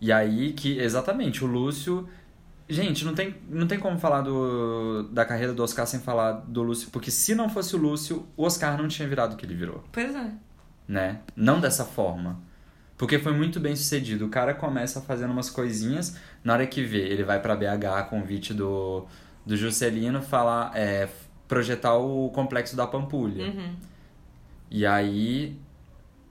[0.00, 2.08] E aí que, exatamente, o Lúcio.
[2.68, 6.64] Gente, não tem, não tem como falar do, da carreira do Oscar sem falar do
[6.64, 9.54] Lúcio, porque se não fosse o Lúcio, o Oscar não tinha virado o que ele
[9.54, 10.32] virou, Pois é.
[10.88, 11.20] né?
[11.36, 12.40] Não dessa forma.
[12.98, 14.26] Porque foi muito bem sucedido.
[14.26, 18.02] O cara começa fazendo umas coisinhas, na hora que vê, ele vai pra BH a
[18.02, 19.06] convite do,
[19.46, 21.08] do Juscelino falar, é,
[21.46, 23.46] projetar o complexo da Pampulha.
[23.46, 23.76] Uhum.
[24.70, 25.56] E aí.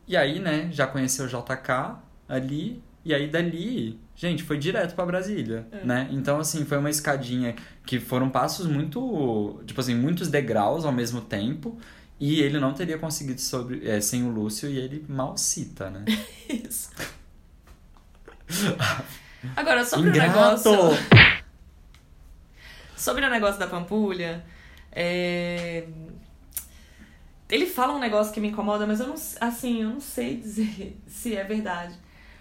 [0.07, 1.95] E aí, né, já conheceu o JK
[2.29, 2.83] ali.
[3.03, 5.85] E aí dali, gente, foi direto pra Brasília, É.
[5.85, 6.07] né?
[6.11, 9.61] Então, assim, foi uma escadinha que foram passos muito.
[9.65, 11.77] Tipo assim, muitos degraus ao mesmo tempo.
[12.19, 16.03] E ele não teria conseguido sobre, é, sem o Lúcio e ele mal cita, né?
[16.49, 16.89] Isso.
[19.55, 20.69] Agora, sobre Ingrato!
[20.69, 21.05] o negócio.
[22.95, 24.43] Sobre o negócio da Pampulha,
[24.91, 25.85] é,
[27.49, 30.97] ele fala um negócio que me incomoda, mas eu não, assim, eu não sei dizer
[31.07, 31.93] se é verdade.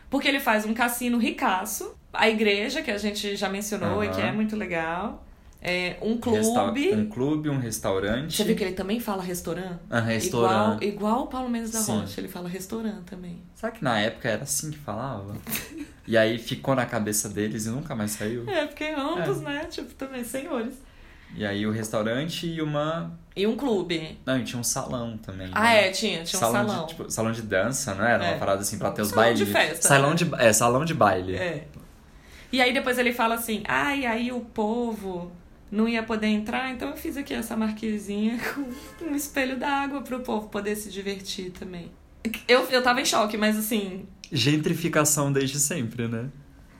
[0.08, 4.20] Porque ele faz um cassino ricaço, a igreja, que a gente já mencionou e que
[4.20, 5.26] é muito legal,
[5.60, 6.94] é, um Resta- clube.
[6.94, 8.36] Um clube, um restaurante.
[8.36, 9.80] Você viu que ele também fala restaurante?
[9.90, 10.84] Ah, restaurante.
[10.84, 12.00] Igual, igual o Paulo Mendes da Sim.
[12.00, 13.42] Rocha, ele fala restaurante também.
[13.56, 15.34] Será que na época era assim que falava?
[16.06, 18.48] e aí ficou na cabeça deles e nunca mais saiu?
[18.48, 19.64] É, porque ambos, né?
[19.70, 20.74] Tipo, também senhores.
[21.36, 23.18] E aí o restaurante e uma.
[23.34, 24.18] E um clube.
[24.24, 25.50] Não, e tinha um salão também.
[25.52, 25.88] Ah, né?
[25.88, 26.86] é, tinha, tinha um salão salão.
[26.86, 28.24] De, tipo, salão de dança, não era?
[28.24, 28.30] É.
[28.30, 29.70] Uma parada assim pra ter os Salão de bailes.
[29.70, 30.16] festa, Salão né?
[30.16, 31.34] de, é, salão de baile.
[31.34, 31.64] É.
[32.52, 35.32] E aí depois ele fala assim, ah, e aí o povo
[35.72, 38.38] não ia poder entrar, então eu fiz aqui essa marquezinha
[38.96, 41.90] com um espelho d'água pro povo poder se divertir também.
[42.46, 44.06] Eu, eu tava em choque, mas assim,
[44.36, 46.28] Gentrificação desde sempre, né?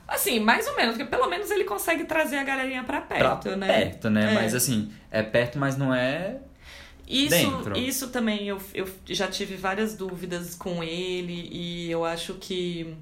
[0.07, 3.57] assim, mais ou menos, porque pelo menos ele consegue trazer a galerinha pra perto, pra
[3.57, 3.67] né?
[3.67, 4.33] perto, né?
[4.33, 4.35] É.
[4.35, 6.39] Mas assim, é perto, mas não é.
[7.07, 7.77] Isso, Dentro.
[7.77, 12.97] isso também eu, eu já tive várias dúvidas com ele e eu acho que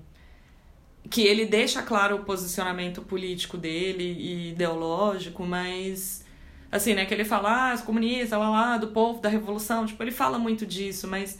[1.08, 6.24] que ele deixa claro o posicionamento político dele e ideológico, mas
[6.70, 10.02] assim, né, que ele fala, ah, os comunistas, lá lá, do povo, da revolução, tipo,
[10.02, 11.38] ele fala muito disso, mas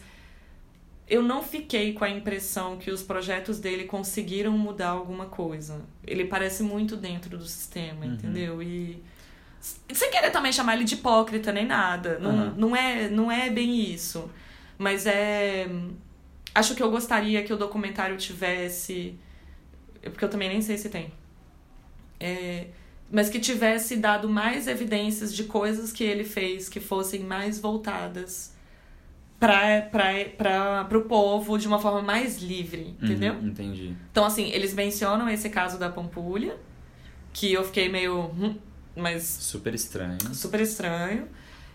[1.13, 5.81] eu não fiquei com a impressão que os projetos dele conseguiram mudar alguma coisa.
[6.05, 8.13] Ele parece muito dentro do sistema, Uhum.
[8.13, 8.63] entendeu?
[8.63, 9.01] E
[9.93, 12.17] sem querer também chamar ele de hipócrita nem nada.
[12.19, 12.53] Não, Uhum.
[12.57, 14.29] não, é, não é bem isso.
[14.77, 15.67] Mas é.
[16.55, 19.15] Acho que eu gostaria que o documentário tivesse.
[20.01, 21.11] Porque eu também nem sei se tem.
[22.19, 22.67] É,
[23.11, 28.52] mas que tivesse dado mais evidências de coisas que ele fez que fossem mais voltadas
[29.47, 33.33] para o povo de uma forma mais livre, entendeu?
[33.33, 33.95] Uhum, entendi.
[34.11, 36.55] Então, assim, eles mencionam esse caso da Pampulha,
[37.33, 38.25] que eu fiquei meio.
[38.37, 38.55] hum,
[38.95, 40.17] mas Super estranho.
[40.33, 41.27] super estranho.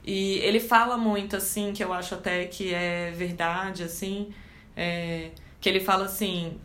[0.05, 4.29] E ele fala muito, assim, que eu acho até que é verdade, assim.
[4.77, 6.57] é, que ele fala assim.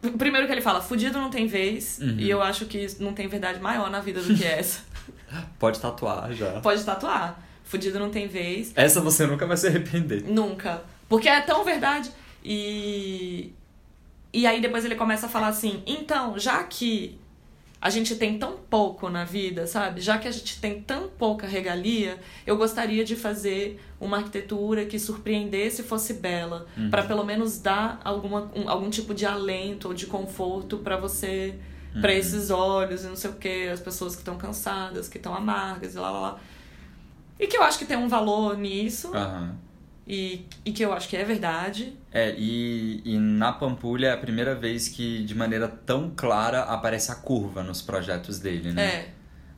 [0.00, 1.98] pr- Primeiro que ele fala, fudido não tem vez.
[2.00, 2.16] Uhum.
[2.18, 4.80] E eu acho que não tem verdade maior na vida do que essa.
[5.58, 6.60] Pode tatuar já.
[6.60, 7.42] Pode tatuar.
[7.64, 8.72] Fudido não tem vez.
[8.76, 10.22] Essa você nunca vai se arrepender.
[10.28, 10.82] Nunca.
[11.08, 12.10] Porque é tão verdade.
[12.44, 13.52] E.
[14.32, 17.18] E aí depois ele começa a falar assim: então, já que
[17.80, 20.00] a gente tem tão pouco na vida, sabe?
[20.00, 24.98] Já que a gente tem tão pouca regalia, eu gostaria de fazer uma arquitetura que
[24.98, 26.88] surpreendesse e fosse bela, Uhum.
[26.90, 31.54] Pra pelo menos dar alguma, um- algum tipo de alento ou de conforto pra você,
[32.00, 32.18] pra Uhum.
[32.18, 35.94] esses olhos e não sei o que, as pessoas que estão cansadas, que estão amargas
[35.94, 36.40] e lá lá lá.
[37.38, 39.56] E que eu acho que tem um valor nisso Aham.
[40.06, 41.96] e, e que eu acho que é verdade.
[42.12, 47.10] É, e, e na Pampulha é a primeira vez que de maneira tão clara aparece
[47.10, 48.84] a curva nos projetos dele, né?
[48.84, 49.08] É,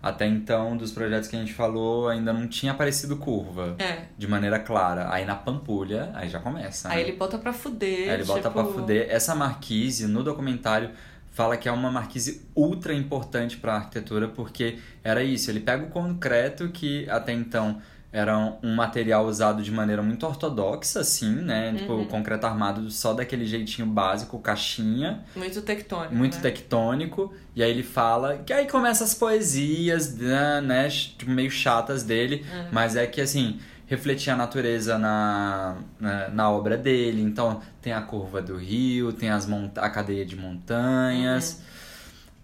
[0.02, 3.76] Até então, dos projetos que a gente falou, ainda não tinha aparecido curva.
[3.78, 4.06] é.
[4.16, 5.12] De maneira clara.
[5.12, 6.88] Aí na Pampulha, aí já começa.
[6.88, 7.08] Aí né?
[7.08, 8.08] ele bota pra fuder.
[8.08, 8.52] Aí ele bota tipo...
[8.52, 9.06] pra fuder.
[9.10, 10.90] Essa marquise, no documentário,
[11.36, 15.50] fala que é uma marquise ultra importante pra arquitetura, porque era isso.
[15.50, 17.78] Ele pega o concreto, que até então
[18.10, 21.74] era um material usado de maneira muito ortodoxa, assim, né?
[21.76, 22.02] Tipo, Uhum.
[22.02, 26.14] o concreto armado só daquele jeitinho básico, caixinha, Muito tectônico.
[26.14, 26.40] muito né?
[26.42, 27.34] tectônico.
[27.54, 30.62] E aí ele fala que aí começa as poesias, né?
[30.62, 32.46] né, Tipo, meio chatas dele.
[32.50, 32.68] É.
[32.72, 37.22] Mas é que, assim, refletia a natureza na, na, na obra dele.
[37.22, 41.62] Então, tem a curva do rio, tem as a cadeia de montanhas,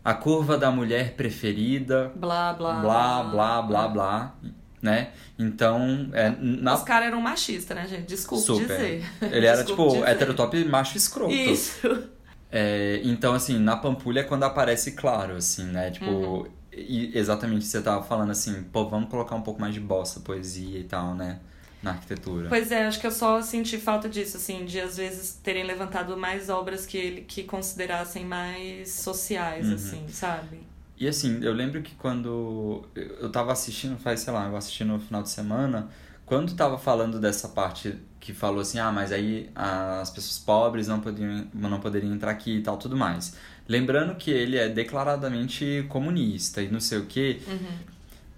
[0.05, 2.81] a curva da mulher preferida, Blá, blá.
[2.81, 4.35] blá, blá, blá, blá,
[4.81, 5.11] né?
[5.39, 8.07] Então, é, na, Os caras eram machistas, né, gente?
[8.07, 8.67] Desculpa Super.
[8.67, 9.05] dizer.
[9.21, 10.09] ele era, Desculpa tipo, dizer.
[10.11, 11.33] heterotop macho escroto.
[11.33, 12.09] Isso.
[12.51, 15.91] É, então, assim, na Pampulha é quando aparece claro, assim, né?
[15.91, 16.47] Tipo, Uhum.
[16.73, 20.79] E exatamente você tava falando, assim, pô, vamos colocar um pouco mais de bossa, poesia
[20.81, 21.41] e tal, né?
[21.83, 22.49] na arquitetura.
[22.49, 26.17] Pois é, acho que eu só senti falta disso, assim, de às vezes terem levantado
[26.17, 29.75] mais obras que ele que considerassem mais sociais, Uhum.
[29.75, 30.61] assim, sabe?
[30.97, 35.01] E assim, eu lembro que quando eu tava assistindo, faz, sei lá, eu assisti no
[35.01, 35.89] final de semana,
[36.25, 41.01] quando tava falando dessa parte que falou assim, ah, mas aí as pessoas pobres não
[41.01, 43.35] poderiam, não poderiam entrar aqui e tal, tudo mais.
[43.69, 47.41] Lembrando que ele é declaradamente comunista e não sei o quê.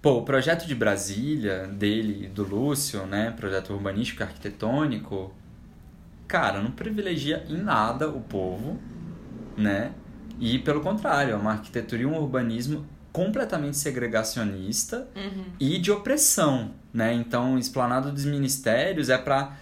[0.01, 5.33] Pô, o projeto de Brasília, dele, do Lúcio, né, projeto urbanístico e arquitetônico,
[6.27, 8.79] cara, não privilegia em nada o povo,
[9.57, 9.91] né?
[10.39, 15.45] E pelo contrário, é uma arquitetura e um urbanismo completamente segregacionista Uhum.
[15.59, 17.13] e de opressão, né?
[17.13, 19.57] Então, esplanado dos ministérios é pra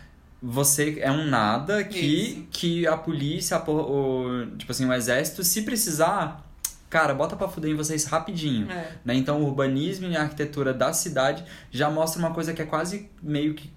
[0.45, 2.47] você é um nada que Isso.
[2.51, 6.45] que a polícia, a o, tipo assim, o exército, se precisar,
[6.89, 8.69] cara, bota pra fuder em vocês rapidinho.
[8.69, 8.91] É.
[9.05, 9.15] Né?
[9.15, 13.09] Então, o urbanismo e a arquitetura da cidade já mostra uma coisa que é quase
[13.21, 13.71] meio que.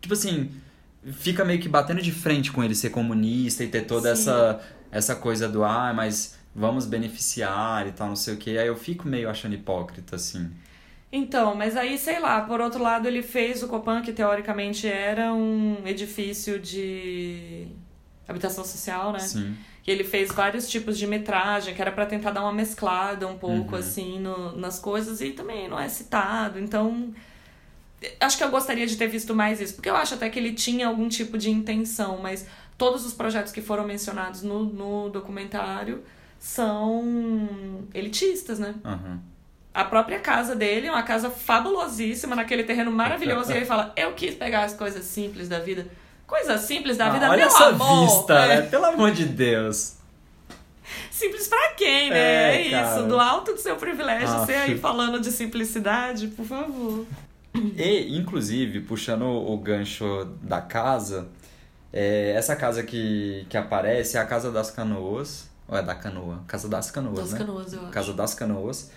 [0.00, 0.50] Tipo assim,
[1.12, 4.22] fica meio que batendo de frente com ele ser comunista e ter toda Sim.
[4.22, 4.60] essa,
[4.90, 8.56] essa coisa do, ah, mas vamos beneficiar e tal, não sei o que.
[8.56, 10.50] Aí eu fico meio achando hipócrita, assim.
[11.16, 15.32] Então, mas aí, sei lá, por outro lado, ele fez o Copan, que teoricamente era
[15.32, 17.68] um edifício de
[18.26, 19.20] habitação social, né?
[19.20, 19.56] Sim.
[19.86, 23.38] E ele fez vários tipos de metragem, que era pra tentar dar uma mesclada um
[23.38, 23.78] pouco, Uhum.
[23.80, 26.58] assim, no- nas coisas, e também não é citado.
[26.58, 27.14] Então,
[28.18, 30.52] acho que eu gostaria de ter visto mais isso, porque eu acho até que ele
[30.52, 32.44] tinha algum tipo de intenção, mas
[32.76, 36.02] todos os projetos que foram mencionados no, no documentário
[36.40, 38.74] são elitistas, né?
[38.84, 39.20] Aham.
[39.74, 44.12] A própria casa dele é uma casa fabulosíssima, naquele terreno maravilhoso, e ele fala: Eu
[44.12, 45.86] quis pegar as coisas simples da vida.
[46.26, 48.06] Coisas simples da vida, Ah, olha meu essa amor!
[48.06, 48.46] vista, É.
[48.60, 48.62] né?
[48.68, 49.94] Pelo amor de Deus.
[51.10, 52.16] Simples pra quem, né?
[52.56, 56.44] É, É, isso, do alto do seu privilégio, Ah, você aí falando de simplicidade, por
[56.46, 57.04] favor.
[57.76, 61.28] E, inclusive, puxando o gancho da casa,
[61.92, 65.48] é, essa casa que, que aparece é a Casa das Canoas.
[65.68, 66.42] Ou é da Canoa?
[66.46, 67.38] Casa das Canoas, Das né?
[67.38, 67.90] canoas, eu acho.
[67.90, 68.90] Casa das Canoas.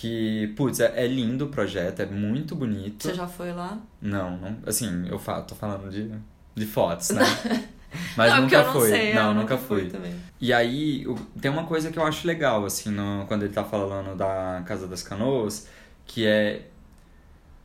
[0.00, 3.02] Que, putz, é, é lindo o projeto, é muito bonito.
[3.02, 3.76] Você já foi lá?
[4.00, 6.08] Não, não, assim, eu fa tô falando de,
[6.54, 7.24] de fotos, né?
[8.16, 8.90] Mas não, nunca fui.
[8.90, 9.90] sei, não, eu nunca fui.
[9.90, 10.14] fui.
[10.40, 11.04] E aí,
[11.40, 14.86] tem uma coisa que eu acho legal, assim, no, quando ele tá falando da Casa
[14.86, 15.66] das Canoas,
[16.06, 16.68] que é.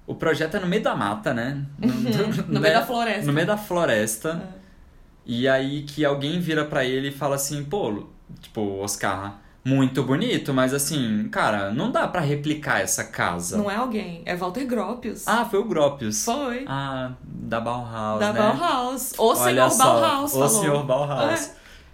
[0.08, 1.64] O projeto é no meio da mata, né?
[1.78, 1.94] No,
[2.52, 3.26] No meio da floresta.
[3.28, 4.42] No meio da floresta.
[4.60, 4.64] É.
[5.24, 8.08] E aí que alguém vira pra ele e fala assim, pô,
[8.42, 13.58] tipo, Oscar, muito bonito, mas assim, cara, não dá pra replicar essa casa.
[13.58, 15.28] Não é alguém, é Walter Gropius.
[15.28, 16.26] Ah, foi o Gropius.
[16.26, 16.66] Foi.
[16.68, 18.40] Ah, da Bauhaus, da né?
[18.42, 19.14] Bauhaus.
[19.18, 20.50] O Olha senhor só, Bauhaus o falou.
[20.50, 21.52] senhor Bauhaus.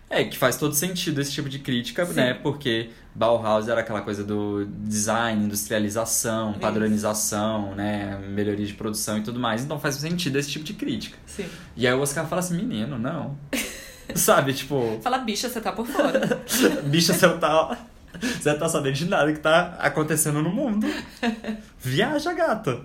[0.10, 0.24] É.
[0.24, 2.14] que faz todo sentido esse tipo de crítica, Sim.
[2.14, 2.34] né?
[2.34, 8.18] Porque Bauhaus era aquela coisa do design, industrialização, padronização, né?
[8.30, 9.64] Melhoria de produção e tudo mais.
[9.64, 11.18] Então faz sentido esse tipo de crítica.
[11.28, 11.46] Sim.
[11.78, 13.38] E aí o Oscar fala assim, menino, não.
[14.16, 16.42] Sabe, tipo, Fala, bicha, você tá por fora.
[16.86, 17.78] bicha, você não tá.
[18.20, 20.88] Você não tá sabendo de nada que tá acontecendo no mundo.
[21.80, 22.82] Viaja, gata.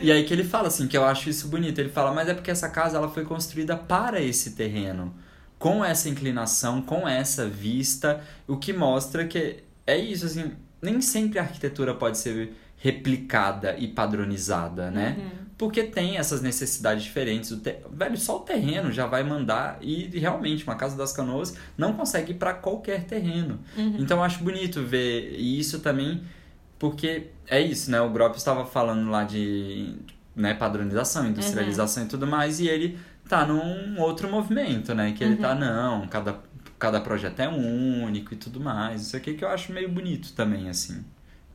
[0.00, 1.78] E aí que ele fala assim, que eu acho isso bonito.
[1.78, 5.14] Ele fala, mas é porque essa casa ela foi construída para esse terreno.
[5.58, 8.20] Com essa inclinação, com essa vista.
[8.48, 10.52] O que mostra que é isso, assim.
[10.80, 15.16] Nem sempre a arquitetura pode ser replicada e padronizada, né?
[15.18, 15.39] Uhum.
[15.60, 17.50] Porque tem essas necessidades diferentes.
[17.60, 17.76] Te...
[17.92, 22.32] Velho, só o terreno já vai mandar e realmente uma casa das canoas não consegue
[22.32, 23.60] ir para qualquer terreno.
[23.76, 23.96] Uhum.
[23.98, 26.22] Então eu acho bonito ver isso também,
[26.78, 28.00] porque é isso, né?
[28.00, 29.96] O Grop estava falando lá de
[30.34, 32.98] né, padronização, industrialização e tudo mais, e ele
[33.28, 35.12] tá num outro movimento, né?
[35.12, 36.40] Que ele tá, não, cada,
[36.78, 39.02] cada projeto é único e tudo mais.
[39.02, 41.04] Isso aqui que eu acho meio bonito também, assim.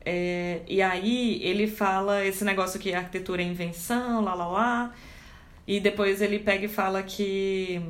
[0.08, 4.92] É, e aí ele fala esse negócio que a arquitetura é invenção, lá lá lá.
[5.66, 7.82] E depois ele pega e fala que.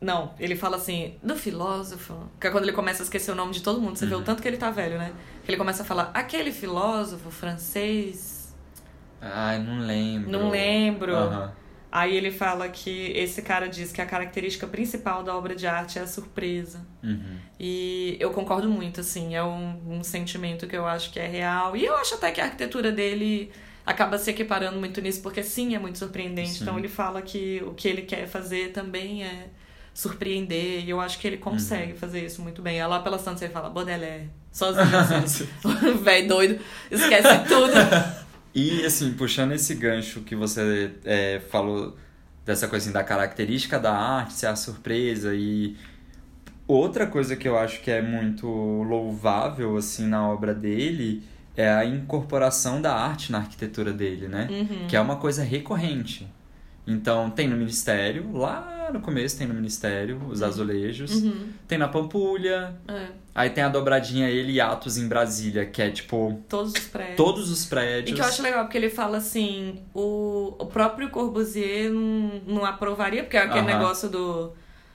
[0.00, 2.16] Não, ele fala assim, do filósofo.
[2.40, 3.96] Que é quando ele começa a esquecer o nome de todo mundo.
[3.96, 5.12] Você vê o tanto que ele tá velho, né?
[5.44, 8.54] Que ele começa a falar, aquele filósofo francês.
[9.20, 10.30] Ai, não lembro.
[10.30, 11.16] Não lembro.
[11.16, 11.52] Aham.
[11.92, 15.98] Aí ele fala que esse cara diz que a característica principal da obra de arte
[15.98, 16.80] é a surpresa.
[17.02, 17.36] Uhum.
[17.60, 21.76] E eu concordo muito, assim, é um, um sentimento que eu acho que é real.
[21.76, 23.52] E eu acho até que a arquitetura dele
[23.84, 26.52] acaba se equiparando muito nisso, porque sim, é muito surpreendente.
[26.52, 26.62] Sim.
[26.62, 29.48] Então ele fala que o que ele quer fazer também é
[29.92, 32.80] surpreender, e eu acho que ele consegue fazer isso muito bem.
[32.80, 35.46] Aí lá pela Santos ele fala, Baudelaire, sozinho, assim,
[36.02, 36.58] velho doido,
[36.90, 37.72] esquece tudo.
[38.54, 41.96] E assim, puxando esse gancho que você é, falou
[42.44, 45.76] dessa coisa assim, da característica da arte, ser a surpresa e
[46.66, 51.22] outra coisa que eu acho que é muito louvável assim na obra dele
[51.56, 54.48] é a incorporação da arte na arquitetura dele, né?
[54.50, 54.86] Uhum.
[54.86, 56.26] Que é uma coisa recorrente.
[56.86, 61.22] Então, tem no Ministério, lá no começo tem no Ministério, os azulejos.
[61.22, 61.48] Uhum.
[61.68, 62.74] Tem na Pampulha.
[62.88, 66.86] É, Aí tem a dobradinha ele e Atos em Brasília, que é tipo todos os
[66.86, 67.16] prédios.
[67.16, 68.14] todos os E prédios.
[68.16, 73.22] que eu acho legal, porque ele fala assim, o, o próprio Corbusier não, não aprovaria,
[73.22, 73.78] porque é aquele Aham.
[73.78, 74.52] negócio do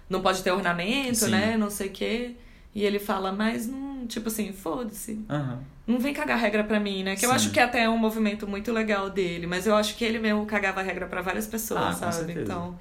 [0.10, 1.32] não pode ter ornamento, Sim.
[1.32, 1.58] né?
[1.58, 2.36] Não sei o quê.
[2.76, 5.20] E ele fala, mas não, tipo assim, foda-se.
[5.30, 5.60] Aham.
[5.88, 7.16] Não vem cagar regra pra mim, né?
[7.16, 7.36] Que eu Sim.
[7.36, 10.46] acho que até é um movimento muito legal dele, mas eu acho que ele mesmo
[10.46, 12.12] cagava regra pra várias pessoas, Ah, com sabe?
[12.34, 12.42] certeza.
[12.42, 12.80] Então,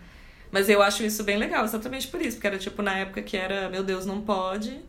[0.51, 3.37] mas eu acho isso bem legal, exatamente por isso, porque era tipo na época que
[3.37, 4.81] era, meu Deus, não pode.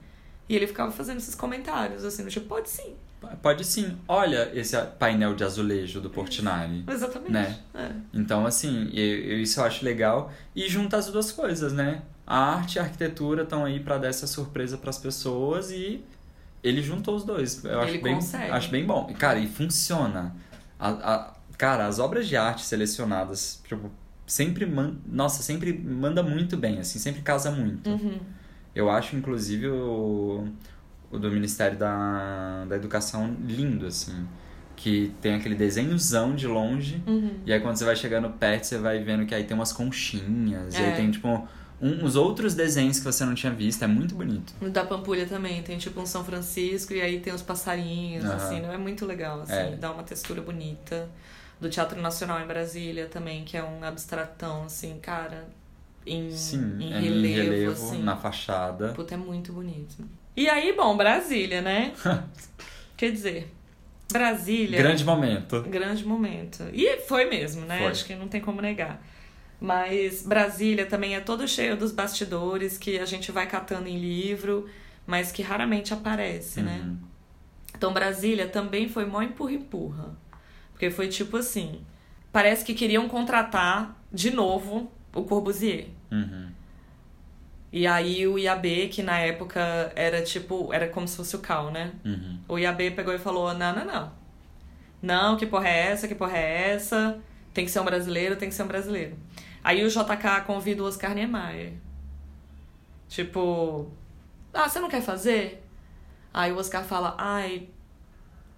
[0.50, 2.96] E ele ficava fazendo esses comentários assim, do tipo, pode sim.
[3.42, 3.98] Pode sim.
[4.08, 6.84] Olha esse painel de azulejo do Portinari.
[6.88, 7.32] Exatamente.
[7.32, 7.60] Né?
[7.74, 7.90] É.
[8.14, 10.32] Então, assim, eu, eu- isso eu acho legal.
[10.56, 12.04] E junta as duas coisas, né?
[12.26, 16.04] A arte e a arquitetura estão aí pra dar essa surpresa pras pessoas e
[16.64, 17.64] ele juntou os dois.
[17.66, 18.52] Eu Ele acho bem, consegue.
[18.52, 19.14] acho bem bom.
[19.18, 20.36] Cara, e funciona.
[20.80, 23.90] A, a- cara, as obras de arte selecionadas, tipo,
[24.28, 27.90] sempre man, nossa, sempre manda muito bem, assim, sempre casa muito.
[27.90, 28.20] Uhum.
[28.78, 30.48] Eu acho, inclusive, o,
[31.12, 34.28] o do Ministério da, da Educação lindo, assim.
[34.76, 37.02] Que tem aquele desenhozão de longe.
[37.08, 37.40] Uhum.
[37.46, 40.76] E aí quando você vai chegando perto, você vai vendo que aí tem umas conchinhas.
[40.76, 40.86] E É.
[40.90, 41.28] aí tem, tipo,
[41.82, 43.84] um- uns outros desenhos que você não tinha visto.
[43.84, 44.54] É muito bonito.
[44.62, 48.36] No Da Pampulha também, tem tipo um São Francisco e aí tem os passarinhos, Aham.
[48.36, 49.76] assim, não é muito legal, assim, É.
[49.76, 51.10] dá uma textura bonita.
[51.60, 55.48] Do Teatro Nacional em Brasília também, que é um abstratão, assim, cara,
[56.08, 58.04] em, Sim, em é relevo, em relevo, assim.
[58.04, 58.90] na fachada.
[58.94, 59.98] Puta, é muito bonito.
[60.36, 61.94] E aí, bom, Brasília, né?
[62.96, 63.52] Quer dizer,
[64.12, 64.78] Brasília.
[64.78, 65.62] Grande momento.
[65.64, 66.64] Grande momento.
[66.74, 67.80] E foi mesmo, né?
[67.80, 67.88] Foi.
[67.88, 69.02] Acho que não tem como negar.
[69.60, 74.70] Mas Brasília também é todo cheio dos bastidores que a gente vai catando em livro,
[75.06, 76.82] mas que raramente aparece, né?
[76.84, 76.98] Uhum.
[77.76, 80.16] Então Brasília também foi mó empurra-empurra.
[80.72, 81.82] Porque foi tipo assim:
[82.32, 85.88] parece que queriam contratar de novo o Corbusier.
[86.12, 86.50] Uhum.
[87.72, 91.70] E aí o IAB, que na época era tipo, era como se fosse o Cal,
[91.72, 91.92] né?
[92.06, 92.40] Uhum.
[92.48, 94.12] O IAB pegou e falou: não, não, não.
[95.02, 96.08] Não, que porra é essa?
[96.08, 97.20] Que porra é essa?
[97.54, 99.18] Tem que ser um brasileiro, tem que ser um brasileiro.
[99.64, 101.74] Aí o JK convida o Oscar Niemeyer.
[103.10, 103.92] Tipo,
[104.54, 105.64] ah, você não quer fazer?
[106.34, 107.70] Aí o Oscar fala: ai,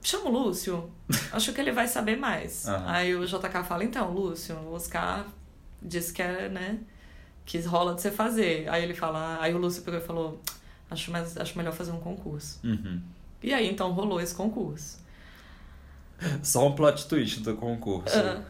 [0.01, 0.91] chama o Lúcio.
[1.34, 2.68] Acho que ele vai saber mais.
[2.68, 2.86] Aham.
[2.88, 5.26] Aí o JK fala: então, Lúcio, o Oscar
[5.82, 6.77] disse que é, né?
[7.45, 8.67] Que rola de você fazer.
[8.69, 10.41] Aí ele fala: aí o Lúcio pegou e falou:
[10.89, 12.59] acho, mais, acho melhor fazer um concurso.
[12.63, 13.01] Uhum.
[13.41, 14.99] E aí então rolou esse concurso.
[16.43, 18.17] Só um plot twist do concurso.
[18.17, 18.41] Ah.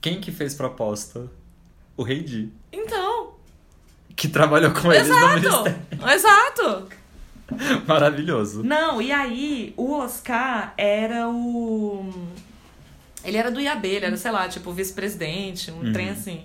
[0.00, 1.28] Quem que fez proposta?
[1.96, 2.52] O Rei Di.
[2.70, 3.32] Então,
[4.14, 5.48] Que trabalhou com eles no Ministério.
[6.02, 6.12] exato!
[6.14, 6.88] Exato!
[7.86, 8.62] Maravilhoso.
[8.62, 12.12] Não, e aí o Oscar era o.
[13.24, 15.92] Ele era do IAB, ele era, sei lá, tipo, vice-presidente, um Uhum.
[15.92, 16.44] trem assim.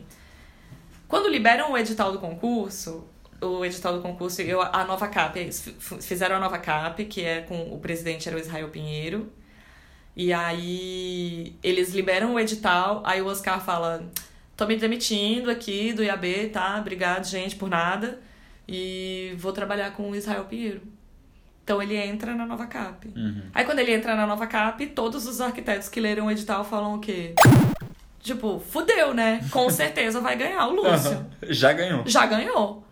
[1.12, 3.04] Quando liberam o edital do concurso,
[3.42, 7.42] o edital do concurso, eu, a nova CAP, eles fizeram a nova CAP, que é
[7.42, 9.30] com o presidente era o Israel Pinheiro.
[10.16, 14.10] E aí eles liberam o edital, aí o Oscar fala:
[14.56, 16.78] tô me demitindo aqui do IAB, tá?
[16.80, 18.22] Obrigado, gente, por nada.
[18.66, 20.82] E vou trabalhar com o Israel Pinheiro.
[21.62, 23.10] Então ele entra na nova CAP.
[23.14, 23.50] Uhum.
[23.54, 26.96] Aí quando ele entra na nova CAP, todos os arquitetos que leram o edital falam
[26.96, 27.34] o quê?
[28.22, 29.44] Tipo, fudeu, né?
[29.50, 31.26] Com certeza vai ganhar o Lúcio.
[31.44, 32.04] Já ganhou.
[32.06, 32.84] Já ganhou.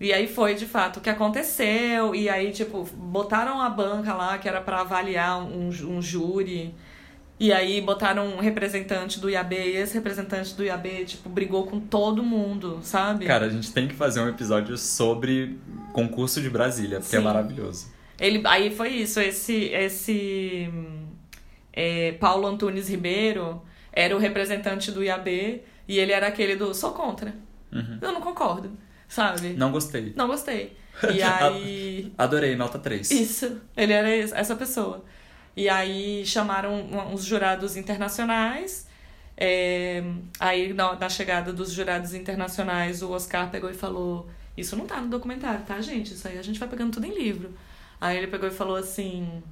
[0.00, 2.14] E aí foi de fato o que aconteceu.
[2.14, 6.74] E aí, tipo, botaram a banca lá que era pra avaliar um, um júri.
[7.38, 11.80] E aí botaram um representante do IAB e esse representante do IAB, tipo, brigou com
[11.80, 13.26] todo mundo, sabe?
[13.26, 15.58] Cara, a gente tem que fazer um episódio sobre
[15.92, 17.24] concurso de Brasília, porque é Sim.
[17.24, 17.92] maravilhoso.
[18.20, 20.70] Ele, aí foi isso, esse, esse
[21.72, 23.60] é, Paulo Antunes Ribeiro
[23.94, 27.34] era o representante do IAB e ele era aquele do sou contra.
[27.72, 27.98] Uhum.
[28.02, 28.76] Eu não concordo,
[29.08, 29.54] sabe?
[29.54, 30.12] Não gostei.
[30.16, 30.76] Não gostei.
[31.12, 32.12] E aí.
[32.16, 33.10] Adorei, nota 3.
[33.10, 35.04] Isso, ele era essa pessoa.
[35.56, 38.86] E aí chamaram uns jurados internacionais.
[39.36, 40.02] é,
[40.38, 45.08] aí na chegada dos jurados internacionais, o Oscar pegou e falou: Isso não tá no
[45.08, 46.14] documentário, tá, gente?
[46.14, 47.52] Isso aí a gente vai pegando tudo em livro.
[48.00, 49.42] Aí ele pegou e falou assim: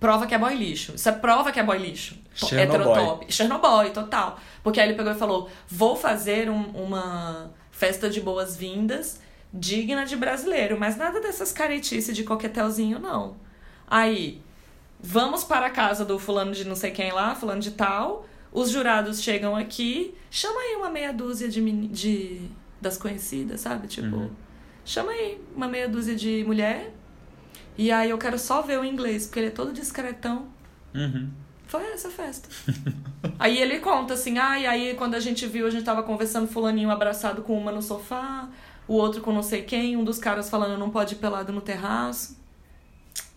[0.00, 0.94] Prova que é boy lixo.
[0.94, 2.14] Isso é prova que é boy lixo.
[2.38, 2.90] To- Chernobyl.
[2.90, 3.32] Heterotop.
[3.32, 4.38] Chernobyl, total.
[4.62, 9.20] Porque aí ele pegou e falou: Vou fazer um- uma festa de boas-vindas
[9.52, 13.36] digna de brasileiro, mas nada dessas caretices de coquetelzinho, não.
[13.86, 14.40] Aí,
[15.00, 18.26] vamos para a casa do fulano de não sei quem lá, fulano de tal.
[18.52, 22.42] Os jurados chegam aqui, chama aí uma meia dúzia de, de
[22.80, 23.86] das conhecidas, sabe?
[23.88, 24.30] Tipo, Uhum.
[24.84, 26.92] chama aí uma meia dúzia de mulher.
[27.76, 30.48] E aí eu quero só ver o inglês, porque ele é todo discretão.
[30.94, 31.30] Uhum.
[31.66, 32.48] Foi essa festa.
[33.38, 36.48] aí ele conta assim, ah, e aí quando a gente viu, a gente tava conversando,
[36.48, 38.48] fulaninho abraçado com uma no sofá,
[38.88, 41.60] o outro com não sei quem, um dos caras falando não pode ir pelado no
[41.60, 42.36] terraço.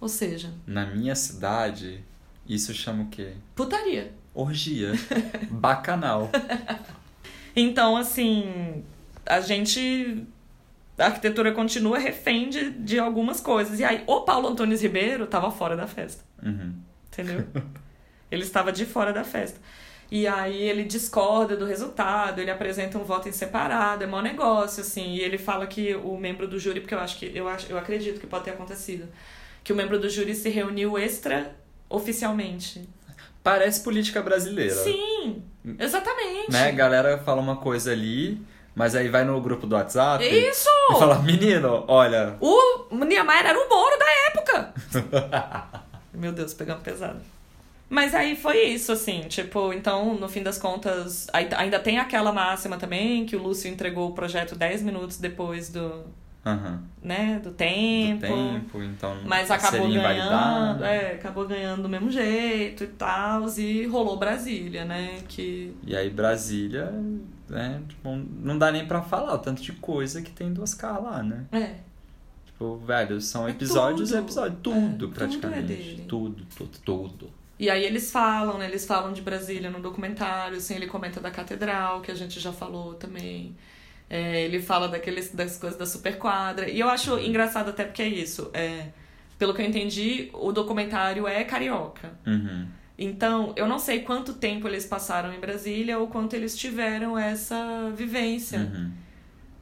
[0.02, 2.04] Ou seja, Na minha cidade,
[2.48, 3.34] isso chama o quê?
[3.56, 4.14] putaria.
[4.34, 4.92] Orgia.
[5.52, 6.30] Bacanal.
[7.56, 8.84] Então, assim,
[9.26, 10.26] a gente.
[10.98, 13.80] A arquitetura continua refém de, de algumas coisas.
[13.80, 16.24] E aí, o Paulo Antônio Ribeiro tava fora da festa.
[16.44, 16.74] Uhum.
[17.12, 17.48] Entendeu?
[18.32, 19.60] ele estava de fora da festa.
[20.12, 24.82] E aí ele discorda do resultado, ele apresenta um voto em separado, é mau negócio,
[24.82, 25.16] assim.
[25.16, 27.78] E ele fala que o membro do júri, porque eu acho que eu, acho, eu
[27.78, 29.08] acredito que pode ter acontecido,
[29.64, 31.56] que o membro do júri se reuniu extra
[31.90, 32.88] oficialmente.
[33.42, 34.76] Parece política brasileira.
[34.76, 35.44] Sim,
[35.80, 36.52] exatamente.
[36.52, 36.70] Né?
[36.70, 38.40] A galera fala uma coisa ali,
[38.76, 40.70] mas aí vai no grupo do WhatsApp Isso!
[40.92, 42.36] e fala, menino, olha.
[42.40, 44.74] O Niemeyer era o Moro da época.
[46.14, 47.20] Meu Deus, pegando pesado.
[47.90, 52.76] Mas aí foi isso, assim, tipo, então, no fim das contas, ainda tem aquela máxima
[52.78, 56.04] também, que o Lúcio entregou o projeto 10 minutos depois do,
[56.44, 56.82] Aham.
[57.04, 58.22] né, do Do tempo.
[58.22, 59.16] tempo, então.
[59.26, 65.20] Mas acabou ganhando, é, acabou ganhando do mesmo jeito e tal, e rolou Brasília, né,
[65.28, 65.76] que...
[65.86, 66.92] E aí Brasília,
[67.50, 67.82] né?
[67.88, 71.22] Tipo, não dá nem pra falar o tanto de coisa que tem do Oscar lá,
[71.24, 71.46] né?
[71.52, 71.76] É,
[72.46, 74.24] Tipo, velho, são É episódios e tudo.
[74.26, 74.58] episódios.
[74.60, 76.06] É, Tudo, é praticamente.
[76.08, 77.30] tudo, tudo, tudo.
[77.60, 78.68] E aí eles falam, né?
[78.68, 82.52] Eles falam de Brasília no documentário, assim, ele comenta da catedral, que a gente já
[82.54, 83.56] falou também.
[84.10, 86.70] É, ele fala daqueles, das coisas da superquadra.
[86.70, 88.50] E eu acho engraçado até porque é isso.
[88.54, 88.88] É,
[89.40, 92.12] pelo que eu entendi, o documentário é carioca.
[92.28, 92.68] Uhum.
[93.04, 97.92] Então, eu não sei quanto tempo eles passaram em Brasília ou quanto eles tiveram essa
[97.96, 98.60] vivência.
[98.60, 98.92] Uhum.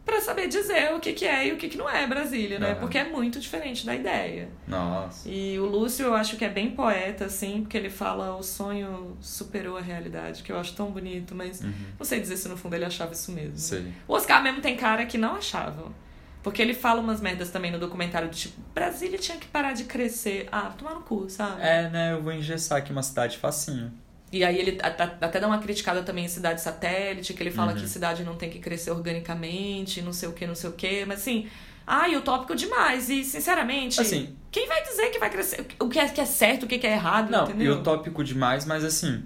[0.03, 2.71] Pra saber dizer o que, que é e o que, que não é Brasília, né?
[2.71, 2.79] Aham.
[2.79, 4.49] Porque é muito diferente da ideia.
[4.67, 5.29] Nossa.
[5.29, 9.15] E o Lúcio eu acho que é bem poeta, assim, porque ele fala o sonho
[9.21, 11.71] superou a realidade, que eu acho tão bonito, mas Uhum.
[11.99, 13.55] não sei dizer se no fundo ele achava isso mesmo.
[13.57, 13.85] Sei.
[14.07, 15.91] O Oscar mesmo tem cara que não achava.
[16.43, 19.83] Porque ele fala umas merdas também no documentário do tipo, Brasília tinha que parar de
[19.83, 20.47] crescer.
[20.51, 21.61] Ah, tomar no cu, sabe?
[21.61, 22.13] É, né?
[22.13, 23.91] Eu vou engessar aqui uma cidade facinho.
[24.31, 27.77] E aí ele até dá uma criticada também em cidade satélite, que ele fala Uhum.
[27.79, 31.05] que cidade não tem que crescer organicamente, não sei o que, não sei o que,
[31.05, 31.47] mas assim,
[31.85, 33.09] ai, utópico demais.
[33.09, 35.67] E, sinceramente, Assim, quem vai dizer que vai crescer?
[35.79, 37.73] O que é, que é certo, o que é errado, não, entendeu?
[37.73, 39.21] e utópico demais, mas assim,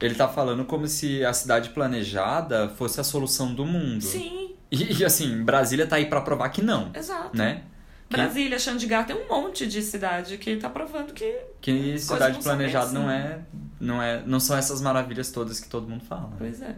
[0.00, 4.00] ele tá falando como se a cidade planejada fosse a solução do mundo.
[4.02, 7.36] Sim, E, assim, Brasília tá aí pra provar que não, exato.
[7.36, 7.62] né?
[8.08, 11.40] Que, Brasília, Chandigarh, tem um monte de cidade que tá provando que.
[11.60, 12.94] que cidade planejada assim.
[12.94, 13.40] não é,
[13.78, 14.22] não é.
[14.24, 16.32] Não são essas maravilhas todas que todo mundo fala.
[16.38, 16.74] Pois é.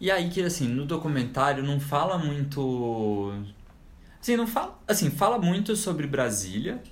[0.00, 3.34] E aí que assim, no documentário não fala muito.
[4.20, 4.78] Assim, não fala.
[4.88, 6.82] Assim, fala muito sobre Brasília,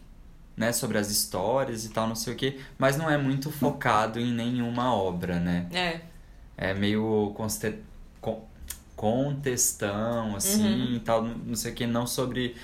[0.54, 0.70] né?
[0.72, 4.32] Sobre as histórias e tal, não sei o quê, mas não é muito focado em
[4.32, 5.66] nenhuma obra, né?
[5.72, 6.00] É.
[6.56, 7.78] É meio conste...
[8.20, 8.44] con-
[9.02, 10.94] contestão, assim, Uhum.
[10.96, 12.54] e tal, não sei o que, não sobre.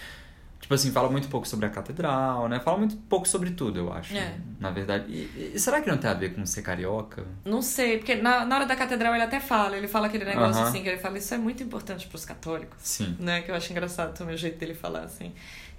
[0.60, 2.58] Tipo assim, fala muito pouco sobre a catedral, né?
[2.60, 4.16] Fala muito pouco sobre tudo, eu acho.
[4.16, 4.34] É.
[4.60, 5.04] Na verdade.
[5.10, 7.24] E, e será que não tem a ver com ser carioca?
[7.44, 10.60] Não sei, porque na, na hora da catedral ele até fala, ele fala aquele negócio
[10.60, 10.68] Aham.
[10.68, 12.76] assim, que ele fala, isso é muito importante pros católicos.
[12.82, 13.16] Sim.
[13.20, 13.40] né?
[13.42, 15.32] Que eu acho engraçado também o jeito dele falar, assim.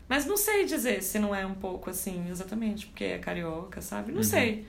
[0.07, 4.11] Mas não sei dizer se não é um pouco assim, exatamente, porque é carioca, sabe?
[4.11, 4.23] Não Uhum.
[4.23, 4.65] sei.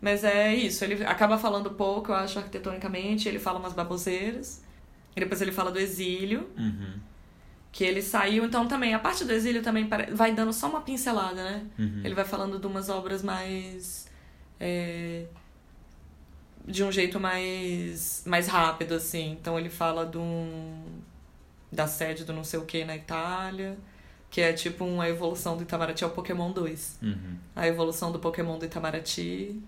[0.00, 4.62] Mas é isso, ele acaba falando pouco, eu acho, arquitetonicamente, ele fala umas baboseiras.
[5.18, 6.94] E depois ele fala do exílio, Uhum.
[7.72, 11.42] que ele saiu, então também, a parte do exílio também vai dando só uma pincelada,
[11.44, 11.66] né?
[11.78, 12.00] Uhum.
[12.04, 14.08] Ele vai falando de umas obras mais.
[14.60, 15.26] é,
[16.66, 19.30] de um jeito mais, mais rápido, assim.
[19.32, 20.82] Então ele fala de um,
[21.72, 23.78] da sede do não sei o que na Itália,
[24.30, 26.98] que é tipo uma evolução do Itamaraty ao Pokémon 2.
[27.02, 27.36] Uhum.
[27.56, 29.60] A evolução do Pokémon do Itamaraty.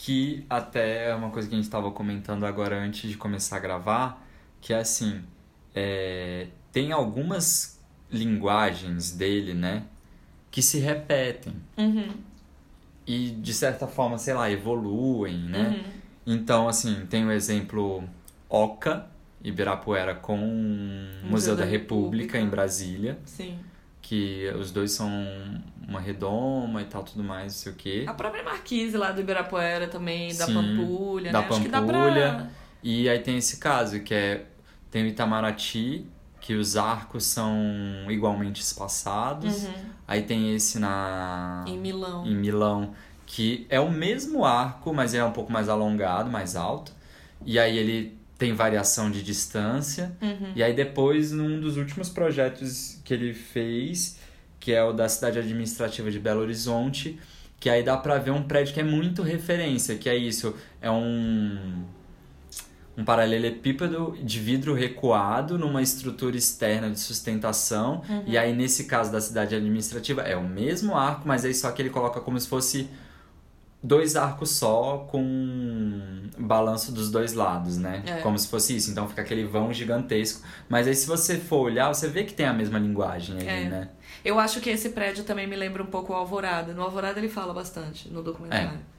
[0.00, 3.60] Que até é uma coisa que a gente estava comentando agora antes de começar a
[3.60, 4.24] gravar,
[4.60, 5.22] que é assim,
[5.74, 7.78] é, tem algumas
[8.10, 9.84] linguagens dele, né,
[10.50, 12.08] que se repetem Uhum,
[13.06, 15.68] e de certa forma, sei lá, evoluem, né?
[15.68, 15.92] uhum.
[16.34, 18.04] Então, assim, tem o exemplo
[18.50, 19.06] Oca,
[19.42, 22.38] Ibirapuera com o Museu, da, da República, República.
[22.38, 23.58] em Brasília, Sim.
[24.02, 25.10] que os dois são
[25.88, 28.04] uma redoma e tal, tudo mais, não sei o quê.
[28.06, 31.46] A própria Marquise lá do Ibirapuera também, da Sim, Pampulha, da né?
[31.48, 32.50] Acho que dá pra...
[32.82, 34.44] E aí tem esse caso, que é
[34.90, 36.06] tem o Itamaraty,
[36.40, 37.54] que os arcos são
[38.08, 39.64] igualmente espaçados.
[39.64, 39.74] Uhum.
[40.06, 42.26] Aí tem esse na Em Milão.
[42.26, 42.94] em Milão,
[43.26, 46.92] que é o mesmo arco, mas é um pouco mais alongado, mais alto.
[47.44, 50.16] E aí ele tem variação de distância.
[50.22, 50.52] Uhum.
[50.54, 54.18] E aí depois, num dos últimos projetos que ele fez,
[54.58, 57.18] que é o da cidade administrativa de Belo Horizonte,
[57.60, 60.90] que aí dá pra ver um prédio que é muito referência, que é isso, é
[60.90, 61.84] um
[62.98, 68.02] um paralelepípedo de vidro recuado numa estrutura externa de sustentação.
[68.08, 68.24] Uhum.
[68.26, 71.80] E aí, nesse caso da cidade administrativa, é o mesmo arco, mas aí só que
[71.80, 72.90] ele coloca como se fosse
[73.80, 78.02] dois arcos só com balanço dos dois lados, né?
[78.04, 78.16] É.
[78.16, 78.90] Como se fosse isso.
[78.90, 80.44] Então fica aquele vão gigantesco.
[80.68, 83.68] Mas aí, se você for olhar, você vê que tem a mesma linguagem ali, É.
[83.68, 83.88] né?
[84.24, 86.72] Eu acho que esse prédio também me lembra um pouco o Alvorada.
[86.74, 88.70] No Alvorada ele fala bastante no documentário.
[88.70, 88.97] É.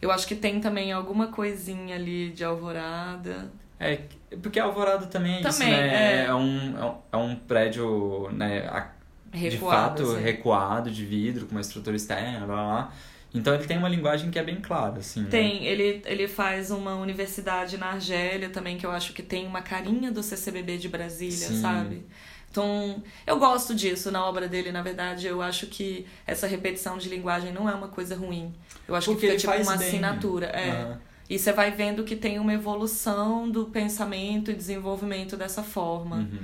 [0.00, 3.50] Eu acho que tem também alguma coisinha ali de Alvorada.
[3.80, 4.00] É,
[4.42, 6.22] porque Alvorada também é isso, Também, né?
[6.22, 6.26] é.
[6.26, 6.78] É, um,
[7.12, 8.66] é um- é prédio, né?
[8.68, 8.92] a-
[9.30, 10.22] de Recuado, fato assim.
[10.22, 12.92] recuado de vidro com uma estrutura externa, blá, blá, blá.
[13.34, 15.20] Então ele tem uma linguagem que é bem clara, assim.
[15.20, 15.28] né?
[15.30, 19.60] Tem, ele, ele faz uma universidade na Argélia também, que eu acho que tem uma
[19.60, 21.60] carinha do CCBB de Brasília, Sim.
[21.60, 22.06] sabe?
[22.50, 25.26] Então, eu gosto disso na obra dele, na verdade.
[25.26, 28.54] Eu acho que essa repetição de linguagem não é uma coisa ruim.
[28.86, 29.86] Eu acho Porque que fica tipo uma bem.
[29.88, 30.46] assinatura.
[30.46, 30.96] É.
[31.28, 36.16] E você vai vendo que tem uma evolução do pensamento e desenvolvimento dessa forma.
[36.16, 36.38] Uhum.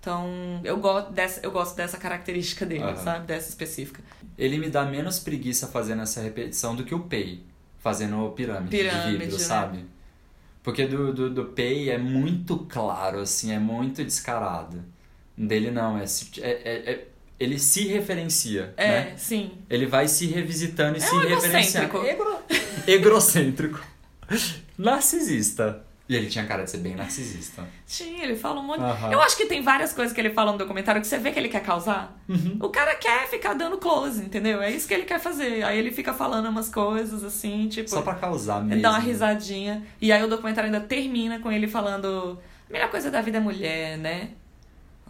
[0.00, 2.96] Então, eu gosto dessa, eu gosto dessa característica dele, Aham.
[2.96, 3.26] sabe?
[3.26, 4.02] Dessa específica.
[4.38, 7.44] Ele me dá menos preguiça fazendo essa repetição do que o Pei,
[7.80, 9.44] fazendo pirâmide, de Pirâmide, vidro, né?
[9.44, 9.84] sabe?
[10.62, 14.82] Porque do, do, do Pei é muito claro, assim, é muito descarado.
[15.46, 17.04] Dele não, é, é, é- é-
[17.38, 19.12] ele se referencia, É, né?
[19.16, 19.52] sim.
[19.70, 21.96] Ele vai se revisitando e É se um referenciando.
[21.96, 22.90] egocêntrico.
[22.90, 23.80] Egocêntrico.
[24.76, 25.84] Narcisista.
[26.08, 27.64] E ele tinha cara de ser bem narcisista.
[27.86, 28.80] Tinha, ele fala um monte.
[28.80, 29.12] Aham.
[29.12, 31.38] Eu acho que tem várias coisas que ele fala no documentário que você vê que
[31.38, 32.20] ele quer causar.
[32.28, 32.58] Uhum.
[32.60, 34.60] O cara quer ficar dando close, entendeu?
[34.60, 35.62] É isso que ele quer fazer.
[35.62, 37.88] Aí ele fica falando umas coisas assim, tipo.
[37.88, 38.82] Só pra causar mesmo.
[38.82, 39.84] dá uma risadinha.
[40.00, 43.40] E aí o documentário ainda termina com ele falando: a melhor coisa da vida é
[43.40, 44.30] mulher, né?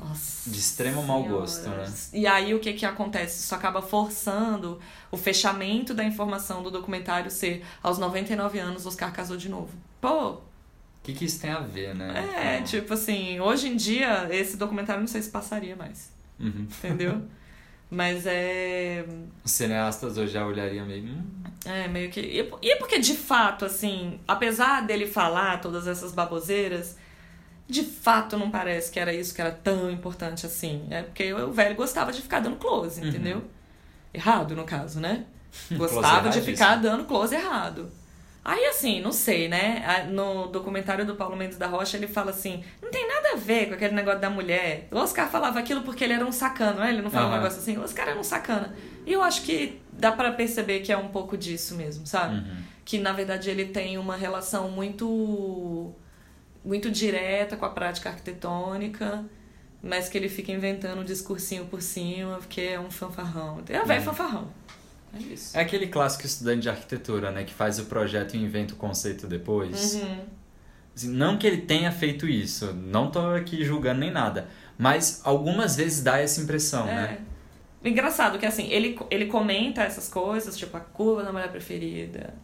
[0.03, 0.48] Nossa.
[0.51, 1.92] De extremo mau gosto, né?
[2.12, 3.40] E aí o que que acontece?
[3.44, 4.80] Isso acaba forçando
[5.11, 9.70] o fechamento da informação do documentário ser aos 99 anos Oscar casou de novo.
[10.01, 10.40] Pô, O
[11.03, 12.59] que, que isso tem a ver, né?
[12.59, 16.66] é, tipo assim, hoje em dia esse documentário não sei se passaria mais, Uhum.
[16.78, 17.22] entendeu?
[17.92, 19.05] Mas é.
[19.44, 21.03] Os cineastas hoje já olhariam meio.
[21.07, 21.24] "Hum,
[21.64, 22.20] É, meio que.
[22.20, 26.96] E e é porque, de fato, assim, apesar dele falar todas essas baboseiras,
[27.70, 30.86] de fato não parece que era isso que era tão importante assim.
[30.90, 33.08] É porque o velho gostava de ficar dando close, Uhum.
[33.08, 33.44] entendeu?
[34.12, 35.24] Errado, no caso, né?
[35.68, 37.90] Close Gostava de ficar dando close errado.
[38.44, 40.06] Aí, assim, não sei, né?
[40.10, 43.68] No documentário do Paulo Mendes da Rocha, ele fala assim: não tem nada a ver
[43.68, 44.88] com aquele negócio da mulher.
[44.90, 46.90] O Oscar falava aquilo porque ele era um sacana, né?
[46.90, 47.36] Ele não fala um Aham.
[47.38, 48.74] negócio assim, o Oscar era um sacana.
[49.06, 52.36] E eu acho que dá pra perceber que é um pouco disso mesmo, sabe?
[52.36, 52.56] Uhum.
[52.84, 55.92] Que na verdade ele tem uma relação muito
[56.64, 59.24] muito direta com a prática arquitetônica,
[59.82, 63.62] mas que ele fica inventando um discursinho por cima, porque é um fanfarrão.
[63.68, 64.52] É o velho fanfarrão.
[65.14, 65.56] É isso.
[65.56, 67.44] É aquele clássico estudante de arquitetura, né?
[67.44, 69.94] Que faz o projeto e inventa o conceito depois.
[69.94, 70.18] Uhum.
[70.94, 74.48] Assim, não que ele tenha feito isso, não tô aqui julgando nem nada.
[74.76, 77.18] Mas algumas vezes dá essa impressão, né?
[77.84, 77.88] É.
[77.88, 82.34] Engraçado que assim, ele, ele comenta essas coisas, tipo a curva da mulher preferida,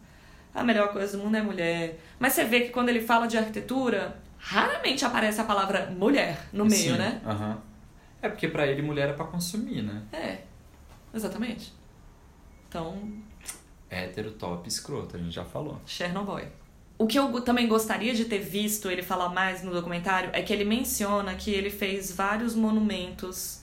[0.57, 2.01] a melhor coisa do mundo é mulher.
[2.19, 6.65] Mas você vê que quando ele fala de arquitetura, raramente aparece a palavra mulher no
[6.65, 7.21] meio, Sim, né?
[7.25, 7.59] aham.
[8.23, 10.03] É porque pra ele mulher é pra consumir, né?
[10.13, 10.39] É,
[11.15, 11.73] exatamente.
[12.69, 12.97] Então,
[13.89, 15.81] Hétero, top, escroto, a gente já falou.
[15.87, 16.49] Chernobyl.
[16.99, 20.53] O que eu também gostaria de ter visto ele falar mais no documentário é que
[20.53, 23.61] ele menciona que ele fez vários monumentos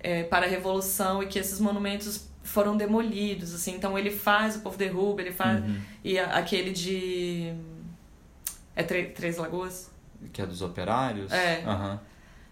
[0.00, 3.74] é, para a Revolução e que esses monumentos foram demolidos, assim.
[3.74, 5.62] Então ele faz, o povo derruba, ele faz...
[5.62, 5.80] Uhum.
[6.04, 7.52] E a- aquele de...
[8.74, 9.90] É Tre- Três Lagoas?
[10.32, 11.30] Que é dos operários?
[11.32, 11.62] É.
[11.64, 12.00] Aham.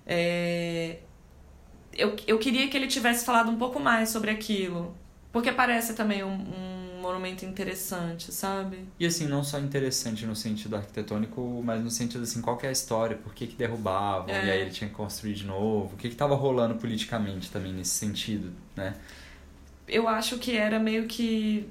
[0.07, 0.99] É,
[1.93, 4.95] Eu, eu queria que ele tivesse falado um pouco mais sobre aquilo.
[5.33, 8.85] Porque parece também um, um monumento interessante, sabe?
[8.99, 12.73] E assim, não só interessante no sentido arquitetônico, mas no sentido assim, qual é a
[12.73, 14.47] história, por que que derrubavam, É.
[14.47, 17.73] e aí ele tinha que construir de novo, o que que tava rolando politicamente também
[17.73, 18.95] nesse sentido, né?
[19.91, 21.69] Eu acho que era meio que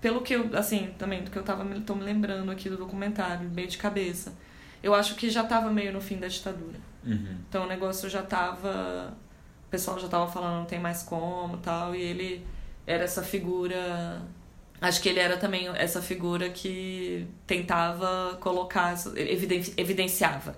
[0.00, 2.76] pelo que eu assim também do que eu tava me- tô me lembrando aqui do
[2.76, 4.32] documentário meio de cabeça
[4.82, 7.36] eu acho que já tava meio no fim da ditadura Uhum.
[7.48, 9.14] então o negócio já tava
[9.66, 12.44] o pessoal já tava falando não tem mais como tal e ele
[12.86, 14.20] era essa figura
[14.80, 18.94] acho que ele era também essa figura que tentava colocar
[19.76, 20.56] evidenciava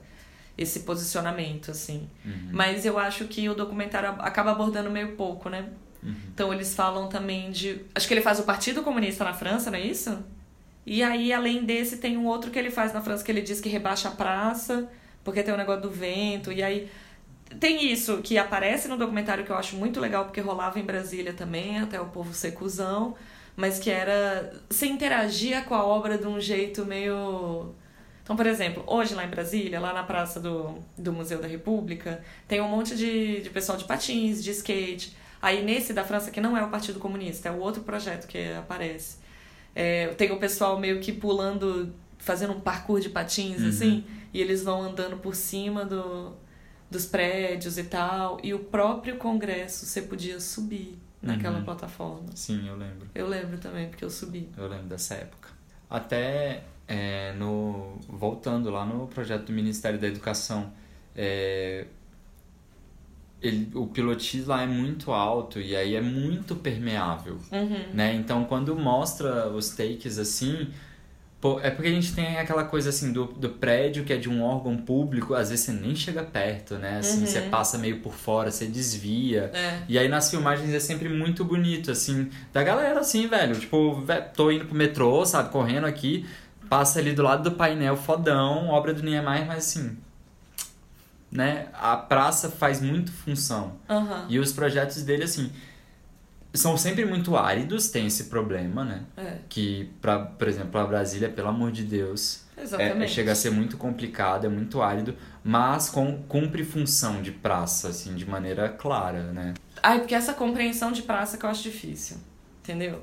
[0.56, 2.48] esse posicionamento assim Uhum.
[2.52, 5.68] mas eu acho que o documentário acaba abordando meio pouco né
[6.02, 6.14] Uhum.
[6.32, 7.80] então eles falam também de.
[7.94, 10.16] Acho que ele faz o Partido Comunista na França, não é isso?
[10.86, 13.60] E aí, além desse, tem um outro que ele faz na França que ele diz
[13.60, 14.88] que rebaixa a praça,
[15.22, 16.52] porque tem o negócio do vento.
[16.52, 16.88] E aí.
[17.58, 21.32] Tem isso que aparece no documentário que eu acho muito legal, porque rolava em Brasília
[21.32, 23.16] também, até o povo ser cuzão.
[23.56, 24.52] mas que era.
[24.70, 27.74] Você interagia com a obra de um jeito meio.
[28.22, 32.22] Então, por exemplo, hoje lá em Brasília, lá na praça do, do Museu da República,
[32.46, 35.16] tem um monte de, de pessoal de patins, de skate.
[35.40, 38.52] Aí nesse da França, que não é o Partido Comunista, é o outro projeto que
[38.54, 39.18] aparece.
[39.74, 43.68] É, tem o pessoal meio que pulando, fazendo um parkour de patins, Uhum.
[43.68, 46.32] assim, e eles vão andando por cima do,
[46.90, 48.38] dos prédios e tal.
[48.42, 51.64] E o próprio Congresso você podia subir naquela Uhum.
[51.64, 52.26] plataforma.
[52.34, 53.08] Sim, eu lembro.
[53.14, 54.48] Eu lembro também, porque eu subi.
[54.56, 55.48] Eu lembro dessa época.
[55.88, 60.72] Até é, no voltando lá no projeto do Ministério da Educação,
[61.14, 61.86] é,
[63.42, 67.84] ele, o pilotis lá é muito alto e aí é muito permeável, Uhum.
[67.94, 68.14] né?
[68.14, 70.68] Então quando mostra os takes assim,
[71.40, 74.28] pô, é porque a gente tem aquela coisa assim do, do prédio que é de
[74.28, 76.98] um órgão público, às vezes você nem chega perto, né?
[76.98, 77.26] Assim, Uhum.
[77.26, 79.50] você passa meio por fora, você desvia.
[79.54, 79.82] É.
[79.88, 83.54] E aí nas filmagens é sempre muito bonito, assim, da galera, assim, velho.
[83.58, 84.02] Tipo,
[84.34, 86.26] tô indo pro metrô, sabe, correndo aqui,
[86.68, 89.96] passa ali do lado do painel fodão, obra do Niemeyer, mas assim.
[91.30, 91.68] Né?
[91.74, 93.76] A praça faz muito função.
[93.88, 94.26] Aham.
[94.28, 95.50] E os projetos dele, assim,
[96.54, 99.02] são sempre muito áridos, tem esse problema, né?
[99.16, 99.38] É.
[99.48, 103.12] Que, pra, por exemplo, pra Brasília, pelo amor de Deus, é, Exatamente.
[103.12, 105.14] chega a ser muito complicado, é muito árido,
[105.44, 109.54] mas com, cumpre função de praça, assim, de maneira clara, né?
[109.82, 112.16] Ai, porque essa compreensão de praça que eu acho difícil.
[112.62, 113.00] Entendeu?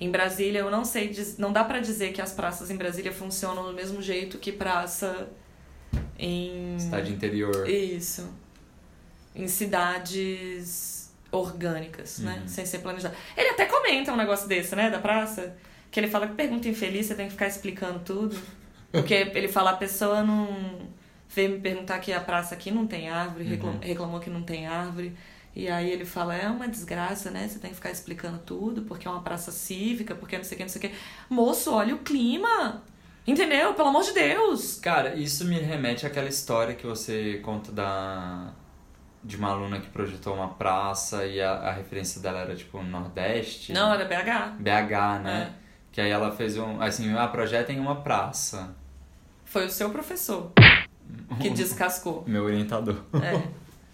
[0.00, 3.64] Em Brasília, eu não sei, não dá pra dizer que as praças em Brasília funcionam
[3.64, 5.28] do mesmo jeito que praça
[6.18, 7.68] em Cidade interior.
[7.68, 8.28] Isso.
[9.34, 12.38] Em cidades orgânicas, né?
[12.42, 12.48] Uhum.
[12.48, 13.14] Sem ser planejado.
[13.36, 14.90] Ele até comenta um negócio desse, né?
[14.90, 15.56] Da praça.
[15.90, 18.38] Que ele fala que pergunta infeliz, você tem que ficar explicando tudo.
[18.90, 20.88] Porque ele fala, a pessoa não
[21.28, 23.78] veio me perguntar que a praça aqui não tem árvore, Uhum.
[23.80, 25.14] reclamou que não tem árvore.
[25.54, 27.46] E aí ele fala, é uma desgraça, né?
[27.48, 30.58] Você tem que ficar explicando tudo, porque é uma praça cívica, porque não sei o
[30.58, 30.94] que, não sei o que.
[31.28, 32.82] Moço, olha o clima!
[33.28, 33.74] Entendeu?
[33.74, 34.78] Pelo amor de Deus!
[34.80, 38.54] Cara, isso me remete àquela história que você conta da
[39.22, 43.70] de uma aluna que projetou uma praça e a, a referência dela era tipo Nordeste.
[43.74, 44.56] Não, era BH.
[44.58, 45.52] BH, né?
[45.52, 45.58] É.
[45.92, 46.80] Que aí ela fez um.
[46.80, 48.74] Assim, ah, projetem uma praça.
[49.44, 50.50] Foi o seu professor
[51.38, 52.24] que descascou.
[52.26, 52.96] Meu orientador.
[53.12, 53.46] É.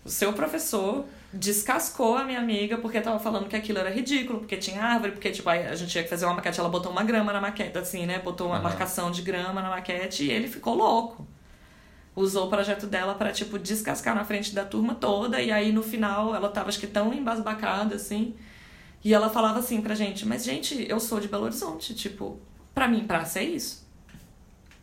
[0.05, 4.57] O seu professor descascou a minha amiga porque tava falando que aquilo era ridículo, porque
[4.57, 7.32] tinha árvore, porque tipo, a gente tinha que fazer uma maquete, ela botou uma grama
[7.32, 8.20] na maquete, assim, né?
[8.20, 8.62] Botou uma Aham.
[8.64, 11.26] marcação de grama na maquete e ele ficou louco.
[12.14, 15.82] Usou o projeto dela pra tipo, descascar na frente da turma toda, e aí no
[15.82, 18.35] final ela tava, acho que tão embasbacada, assim.
[19.03, 22.41] E ela falava assim pra gente, mas gente, eu sou de Belo Horizonte, tipo,
[22.72, 23.85] pra mim praça é isso.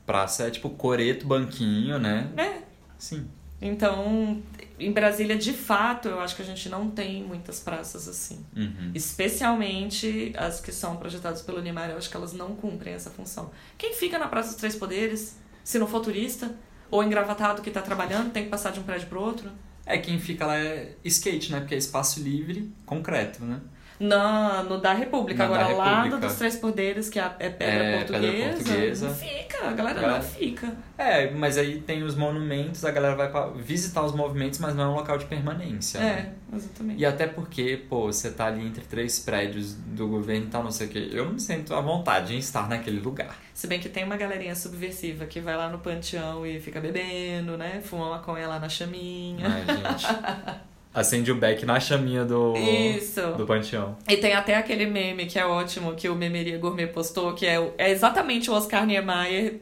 [0.05, 2.29] Praça é tipo coreto, banquinho, né?
[2.35, 2.61] É,
[2.97, 3.27] Sim.
[3.61, 4.41] Então,
[4.85, 8.45] em Brasília, de fato, eu acho que a gente não tem muitas praças assim.
[8.55, 8.91] Uhum.
[8.93, 13.51] Especialmente as que são projetadas pelo Niemeyer, eu acho que elas não cumprem essa função.
[13.77, 16.55] Quem fica na Praça dos Três Poderes, se não for turista,
[16.89, 19.49] ou engravatado que tá trabalhando, tem que passar de um prédio pro outro?
[19.85, 21.59] É quem fica lá é skate, né?
[21.59, 23.61] Porque é espaço livre, concreto, né?
[24.03, 26.17] Na, no da República, Na da agora lá República.
[26.17, 29.07] do dos Três Poderes, que é, a- é pedra, É, pedra portuguesa, portuguesa.
[29.07, 30.75] não fica, a galera não fica.
[30.97, 34.83] É, mas aí tem os monumentos, a galera vai pra visitar os movimentos, mas não
[34.85, 35.99] é um local de permanência.
[35.99, 36.33] né?
[36.51, 36.99] É, exatamente.
[36.99, 40.71] E até porque, pô, você tá ali entre três prédios do governo e tal, não
[40.71, 41.09] sei o quê.
[41.11, 43.37] Eu não me sinto à vontade em estar naquele lugar.
[43.53, 47.55] Se bem que tem uma galerinha subversiva que vai lá no panteão e fica bebendo,
[47.55, 47.81] né?
[47.83, 49.47] Fuma maconha lá na chaminha.
[49.47, 50.07] Né, gente?
[50.93, 53.21] Acende o beck na chaminha do, Isso.
[53.37, 53.97] do panteão.
[54.09, 57.71] E tem até aquele meme que é ótimo, que o Memeria Gourmet postou, que é,
[57.77, 59.59] é exatamente o Oscar Niemeyer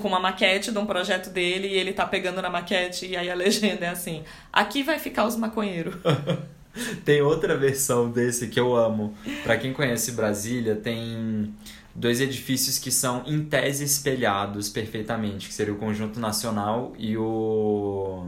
[0.00, 3.30] com uma maquete de um projeto dele, e ele tá pegando na maquete, e aí
[3.30, 5.94] a legenda é assim, aqui vai ficar os maconheiros.
[7.04, 9.14] Tem outra versão desse que eu amo.
[9.42, 11.54] Pra quem conhece Brasília, tem
[11.94, 18.26] dois edifícios que são em tese espelhados perfeitamente, que seria o Conjunto Nacional e o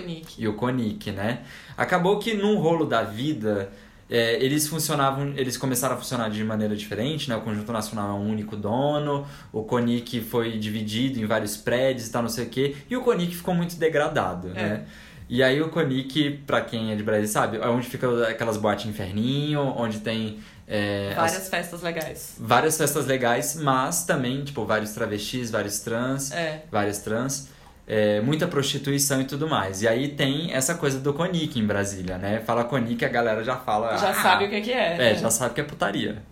[0.00, 0.34] Conic.
[0.42, 1.40] e o Conic, né?
[1.76, 3.70] Acabou que num rolo da vida
[4.10, 7.36] é, eles funcionavam, eles começaram a funcionar de maneira diferente, né?
[7.36, 12.10] O Conjunto Nacional é um único dono, o Conic foi dividido em vários prédios e
[12.12, 14.84] tal, não sei o quê, e o Conic ficou muito degradado, né?
[15.26, 18.84] E aí o Conic, pra quem é de Brasília, sabe, é onde fica aquelas boates
[18.86, 20.38] inferninho, onde tem
[20.68, 22.36] é, as- Várias festas legais.
[22.38, 26.64] várias festas legais, mas também, tipo, vários travestis, vários trans, É.
[26.70, 27.48] várias trans,
[27.86, 29.82] é, muita prostituição e tudo mais.
[29.82, 32.40] E aí tem essa coisa do Conic em Brasília, né?
[32.40, 33.96] Fala Conic, a galera já fala.
[33.96, 35.12] Já "Ah, sabe o que, que é.
[35.12, 36.22] É, já sabe que é putaria.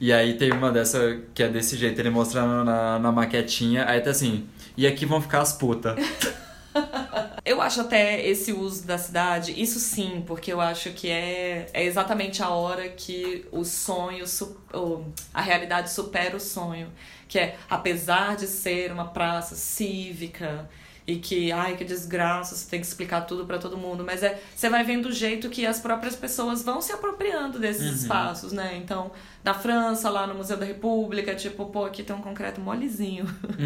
[0.00, 4.00] E aí tem uma dessa que é desse jeito, ele mostrando na, na maquetinha, aí
[4.00, 4.46] tá assim,
[4.76, 5.96] e aqui vão ficar as putas.
[7.44, 11.82] Eu acho até esse uso da cidade, isso sim, porque eu acho que é, é
[11.82, 14.26] exatamente a hora que o sonho,
[15.32, 16.88] a realidade supera o sonho.
[17.26, 20.68] Que é, apesar de ser uma praça cívica
[21.08, 24.38] e que, ai, que desgraça, você tem que explicar tudo para todo mundo, mas é,
[24.54, 27.94] você vai vendo o jeito que as próprias pessoas vão se apropriando desses uhum.
[27.94, 28.76] espaços, né?
[28.76, 29.10] Então,
[29.42, 33.24] na França, lá no Museu da República, tipo, pô, aqui tem um concreto molezinho.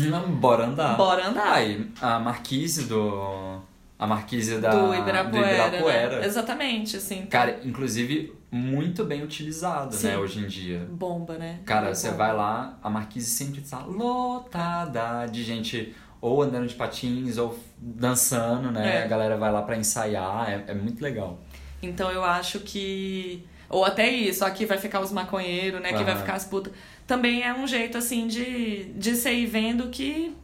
[0.09, 0.97] Não, bora andar.
[0.97, 1.53] Bora andar.
[1.55, 3.61] Aí, a marquise do
[3.99, 5.71] a marquise da, do Ibirapuera.
[5.71, 6.21] Do Ibirapuera.
[6.21, 6.27] Né?
[6.27, 7.27] Exatamente, assim.
[7.27, 10.87] Cara, inclusive, muito bem utilizado, né, hoje em dia.
[10.89, 11.59] Bomba, né?
[11.65, 15.93] Cara, você vai lá, a marquise sempre está lotada de gente
[16.23, 19.01] ou andando de patins ou dançando, né?
[19.01, 19.03] É.
[19.03, 21.41] A galera vai lá para ensaiar, é, é muito legal.
[21.83, 23.45] Então eu acho que.
[23.69, 25.89] Ou até isso, aqui vai ficar os maconheiros, né?
[25.89, 26.05] Aqui uhum.
[26.05, 26.73] vai ficar as putas.
[27.07, 30.35] Também é um jeito, assim, de, de ir vendo que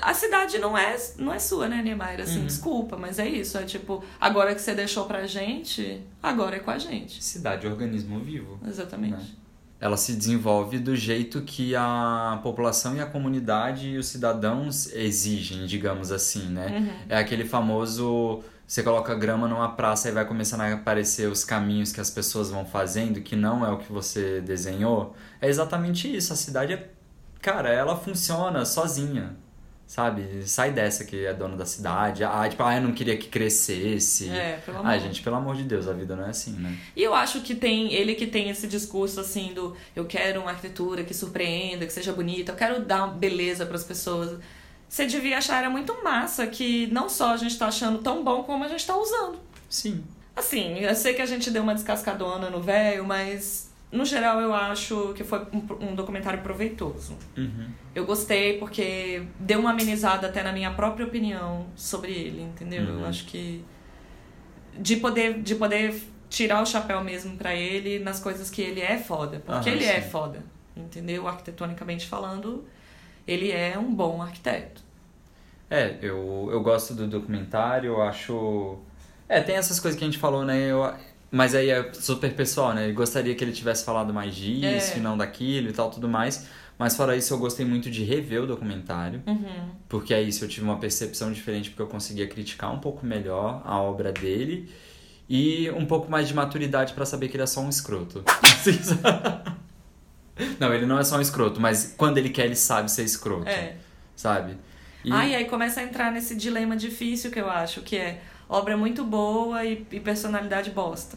[0.00, 2.20] a cidade não é, não é sua, né, Niemeyer?
[2.20, 2.46] Assim, uhum.
[2.46, 3.58] desculpa, mas é isso.
[3.58, 7.24] É tipo, agora que você deixou pra gente, agora é com a gente.
[7.24, 8.60] Cidade é organismo vivo.
[8.64, 9.14] Exatamente.
[9.14, 9.39] Né?
[9.80, 15.64] Ela se desenvolve do jeito que a população e a comunidade e os cidadãos exigem,
[15.66, 16.66] digamos assim, né?
[16.68, 17.06] Uhum.
[17.08, 21.90] É aquele famoso você coloca grama numa praça e vai começando a aparecer os caminhos
[21.90, 25.16] que as pessoas vão fazendo, que não é o que você desenhou.
[25.40, 26.32] É exatamente isso.
[26.32, 26.88] A cidade é.
[27.42, 29.34] Cara, ela funciona sozinha
[29.90, 30.46] sabe?
[30.46, 32.22] Sai dessa que é dono da cidade.
[32.22, 34.30] Ah, tipo, ah, eu não queria que crescesse.
[34.30, 34.88] É, pelo amor.
[34.88, 36.78] Ai, gente, pelo amor de Deus, a vida não é assim, né?
[36.94, 40.50] E eu acho que tem ele que tem esse discurso assim do eu quero uma
[40.50, 44.38] arquitetura que surpreenda, que seja bonita, eu quero dar beleza para as pessoas.
[44.88, 48.44] Você devia achar era muito massa que não só a gente tá achando tão bom
[48.44, 49.40] como a gente tá usando.
[49.68, 50.04] Sim.
[50.36, 54.54] Assim, eu sei que a gente deu uma descascadona no velho, mas no geral, eu
[54.54, 57.16] acho que foi um, um documentário proveitoso.
[57.36, 57.68] Uhum.
[57.94, 62.84] Eu gostei porque deu uma amenizada até na minha própria opinião sobre ele, entendeu?
[62.84, 63.00] Uhum.
[63.00, 63.64] Eu acho que
[64.78, 68.96] de poder, de poder tirar o chapéu mesmo para ele nas coisas que ele é
[68.96, 69.98] foda, porque ele é sim.
[69.98, 70.44] é foda,
[70.76, 71.26] entendeu?
[71.26, 72.64] Arquitetonicamente falando,
[73.26, 74.82] ele é um bom arquiteto.
[75.68, 78.78] É, eu, eu gosto do documentário, eu acho.
[79.28, 80.58] É, tem essas coisas que a gente falou, né?
[80.58, 80.92] Eu,
[81.30, 82.84] mas aí é super pessoal, né?
[82.84, 84.96] Ele gostaria que ele tivesse falado mais disso, é.
[84.96, 86.46] e não daquilo e tal, tudo mais.
[86.76, 89.22] Mas fora isso, eu gostei muito de rever o documentário.
[89.26, 89.70] Uhum.
[89.88, 93.62] Porque é isso, eu tive uma percepção diferente, porque eu conseguia criticar um pouco melhor
[93.64, 94.68] a obra dele.
[95.28, 98.24] E um pouco mais de maturidade para saber que ele é só um escroto.
[100.58, 103.48] não, ele não é só um escroto, mas quando ele quer, ele sabe ser escroto.
[103.48, 103.76] É.
[104.16, 104.56] Sabe?
[105.04, 105.12] E...
[105.12, 108.20] Ah, e aí começa a entrar nesse dilema difícil que eu acho, que é
[108.50, 111.16] obra muito boa e, e personalidade bosta.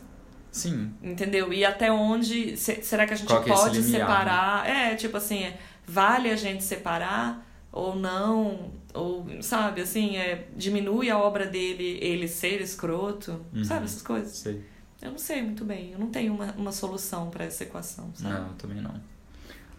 [0.52, 0.94] Sim.
[1.02, 1.52] Entendeu?
[1.52, 2.56] E até onde.
[2.56, 4.64] Se, será que a gente Qual pode é limiar, separar?
[4.64, 4.94] Né?
[4.94, 8.72] É, tipo assim, é, vale a gente separar ou não?
[8.94, 13.44] Ou, sabe, assim, é, diminui a obra dele ele ser escroto?
[13.52, 13.64] Uhum.
[13.64, 14.38] Sabe, essas coisas?
[14.38, 14.64] Sei.
[15.02, 15.92] Eu não sei muito bem.
[15.92, 18.36] Eu não tenho uma, uma solução para essa equação, sabe?
[18.36, 18.94] Não, também não.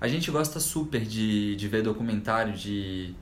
[0.00, 3.14] A gente gosta super de, de ver documentário de,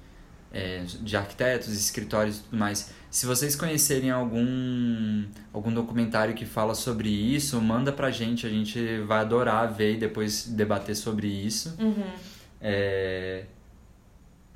[0.51, 2.91] é, de arquitetos, escritórios e tudo mais.
[3.13, 9.01] Se vocês conhecerem algum, algum documentário que fala sobre isso, manda pra gente, a gente
[9.01, 11.77] vai adorar ver e depois debater sobre isso.
[11.79, 12.11] Uhum.
[12.59, 13.45] É...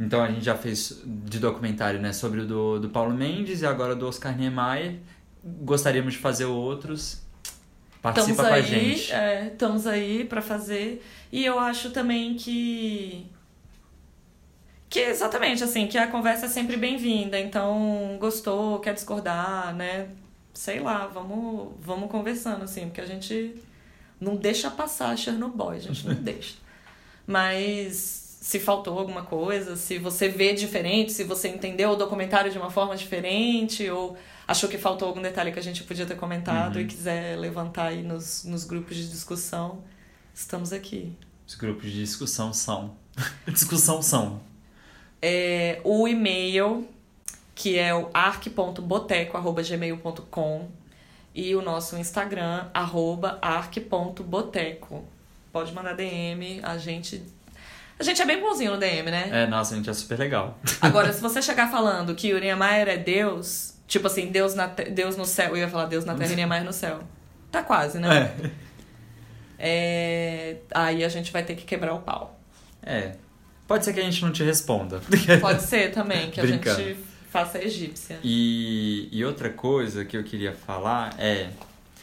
[0.01, 3.67] Então a gente já fez de documentário né, sobre o do, do Paulo Mendes e
[3.67, 5.01] agora do Oscar Niemeyer.
[5.45, 7.21] Gostaríamos de fazer outros.
[8.01, 9.13] Participa estamos com aí, a gente.
[9.13, 11.05] É, estamos aí para fazer.
[11.31, 13.27] E eu acho também que
[14.89, 17.39] que exatamente, assim, que a conversa é sempre bem-vinda.
[17.39, 20.09] Então, gostou, quer discordar, né?
[20.55, 23.55] Sei lá, vamos, vamos conversando, assim, porque a gente
[24.21, 26.55] não deixa passar Chernobyl, a gente não deixa.
[27.27, 32.57] Mas se faltou alguma coisa, se você vê diferente, se você entendeu o documentário de
[32.57, 34.17] uma forma diferente, ou
[34.47, 36.83] achou que faltou algum detalhe que a gente podia ter comentado uhum.
[36.83, 39.83] e quiser levantar aí nos, nos grupos de discussão,
[40.33, 41.13] estamos aqui.
[41.45, 42.97] Os grupos de discussão são.
[43.49, 44.41] discussão são
[45.29, 46.89] é, o e-mail,
[47.53, 50.69] que é o arc.boteco.gmail.com
[51.35, 55.05] e o nosso Instagram, arroba arc.boteco.
[55.53, 57.25] Pode mandar DM, a gente...
[57.99, 59.29] A gente é bem bonzinho no DM, né?
[59.33, 60.57] É, nossa, a gente é super legal.
[60.81, 64.85] Agora, se você chegar falando que o Niemeyer é Deus, tipo assim, Deus, na te...
[64.91, 67.01] Deus no céu, eu ia falar Deus na terra e Niemeyer no céu.
[67.51, 68.33] Tá quase, né?
[69.59, 69.59] É.
[69.59, 70.59] é.
[70.73, 72.39] Aí a gente vai ter que quebrar o pau.
[72.81, 73.17] É,
[73.67, 75.01] Pode ser que a gente não te responda.
[75.41, 76.97] Pode ser também, que a gente
[77.31, 78.19] faça a egípcia.
[78.23, 81.51] E, e outra coisa que eu queria falar é.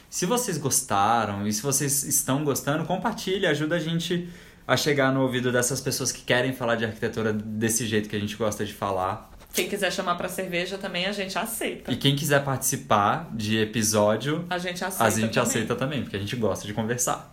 [0.10, 4.30] Se vocês gostaram e se vocês estão gostando, compartilhe, ajuda a gente
[4.68, 8.20] a chegar no ouvido dessas pessoas que querem falar de arquitetura desse jeito que a
[8.20, 9.32] gente gosta de falar.
[9.54, 11.92] Quem quiser chamar pra cerveja também, a gente aceita.
[11.92, 15.50] E quem quiser participar de episódio, A gente aceita a gente também.
[15.50, 17.33] aceita também, porque a gente gosta de conversar.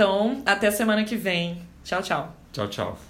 [0.00, 1.60] Então, até semana que vem.
[1.84, 2.34] Tchau, tchau.
[2.54, 3.09] Tchau, tchau.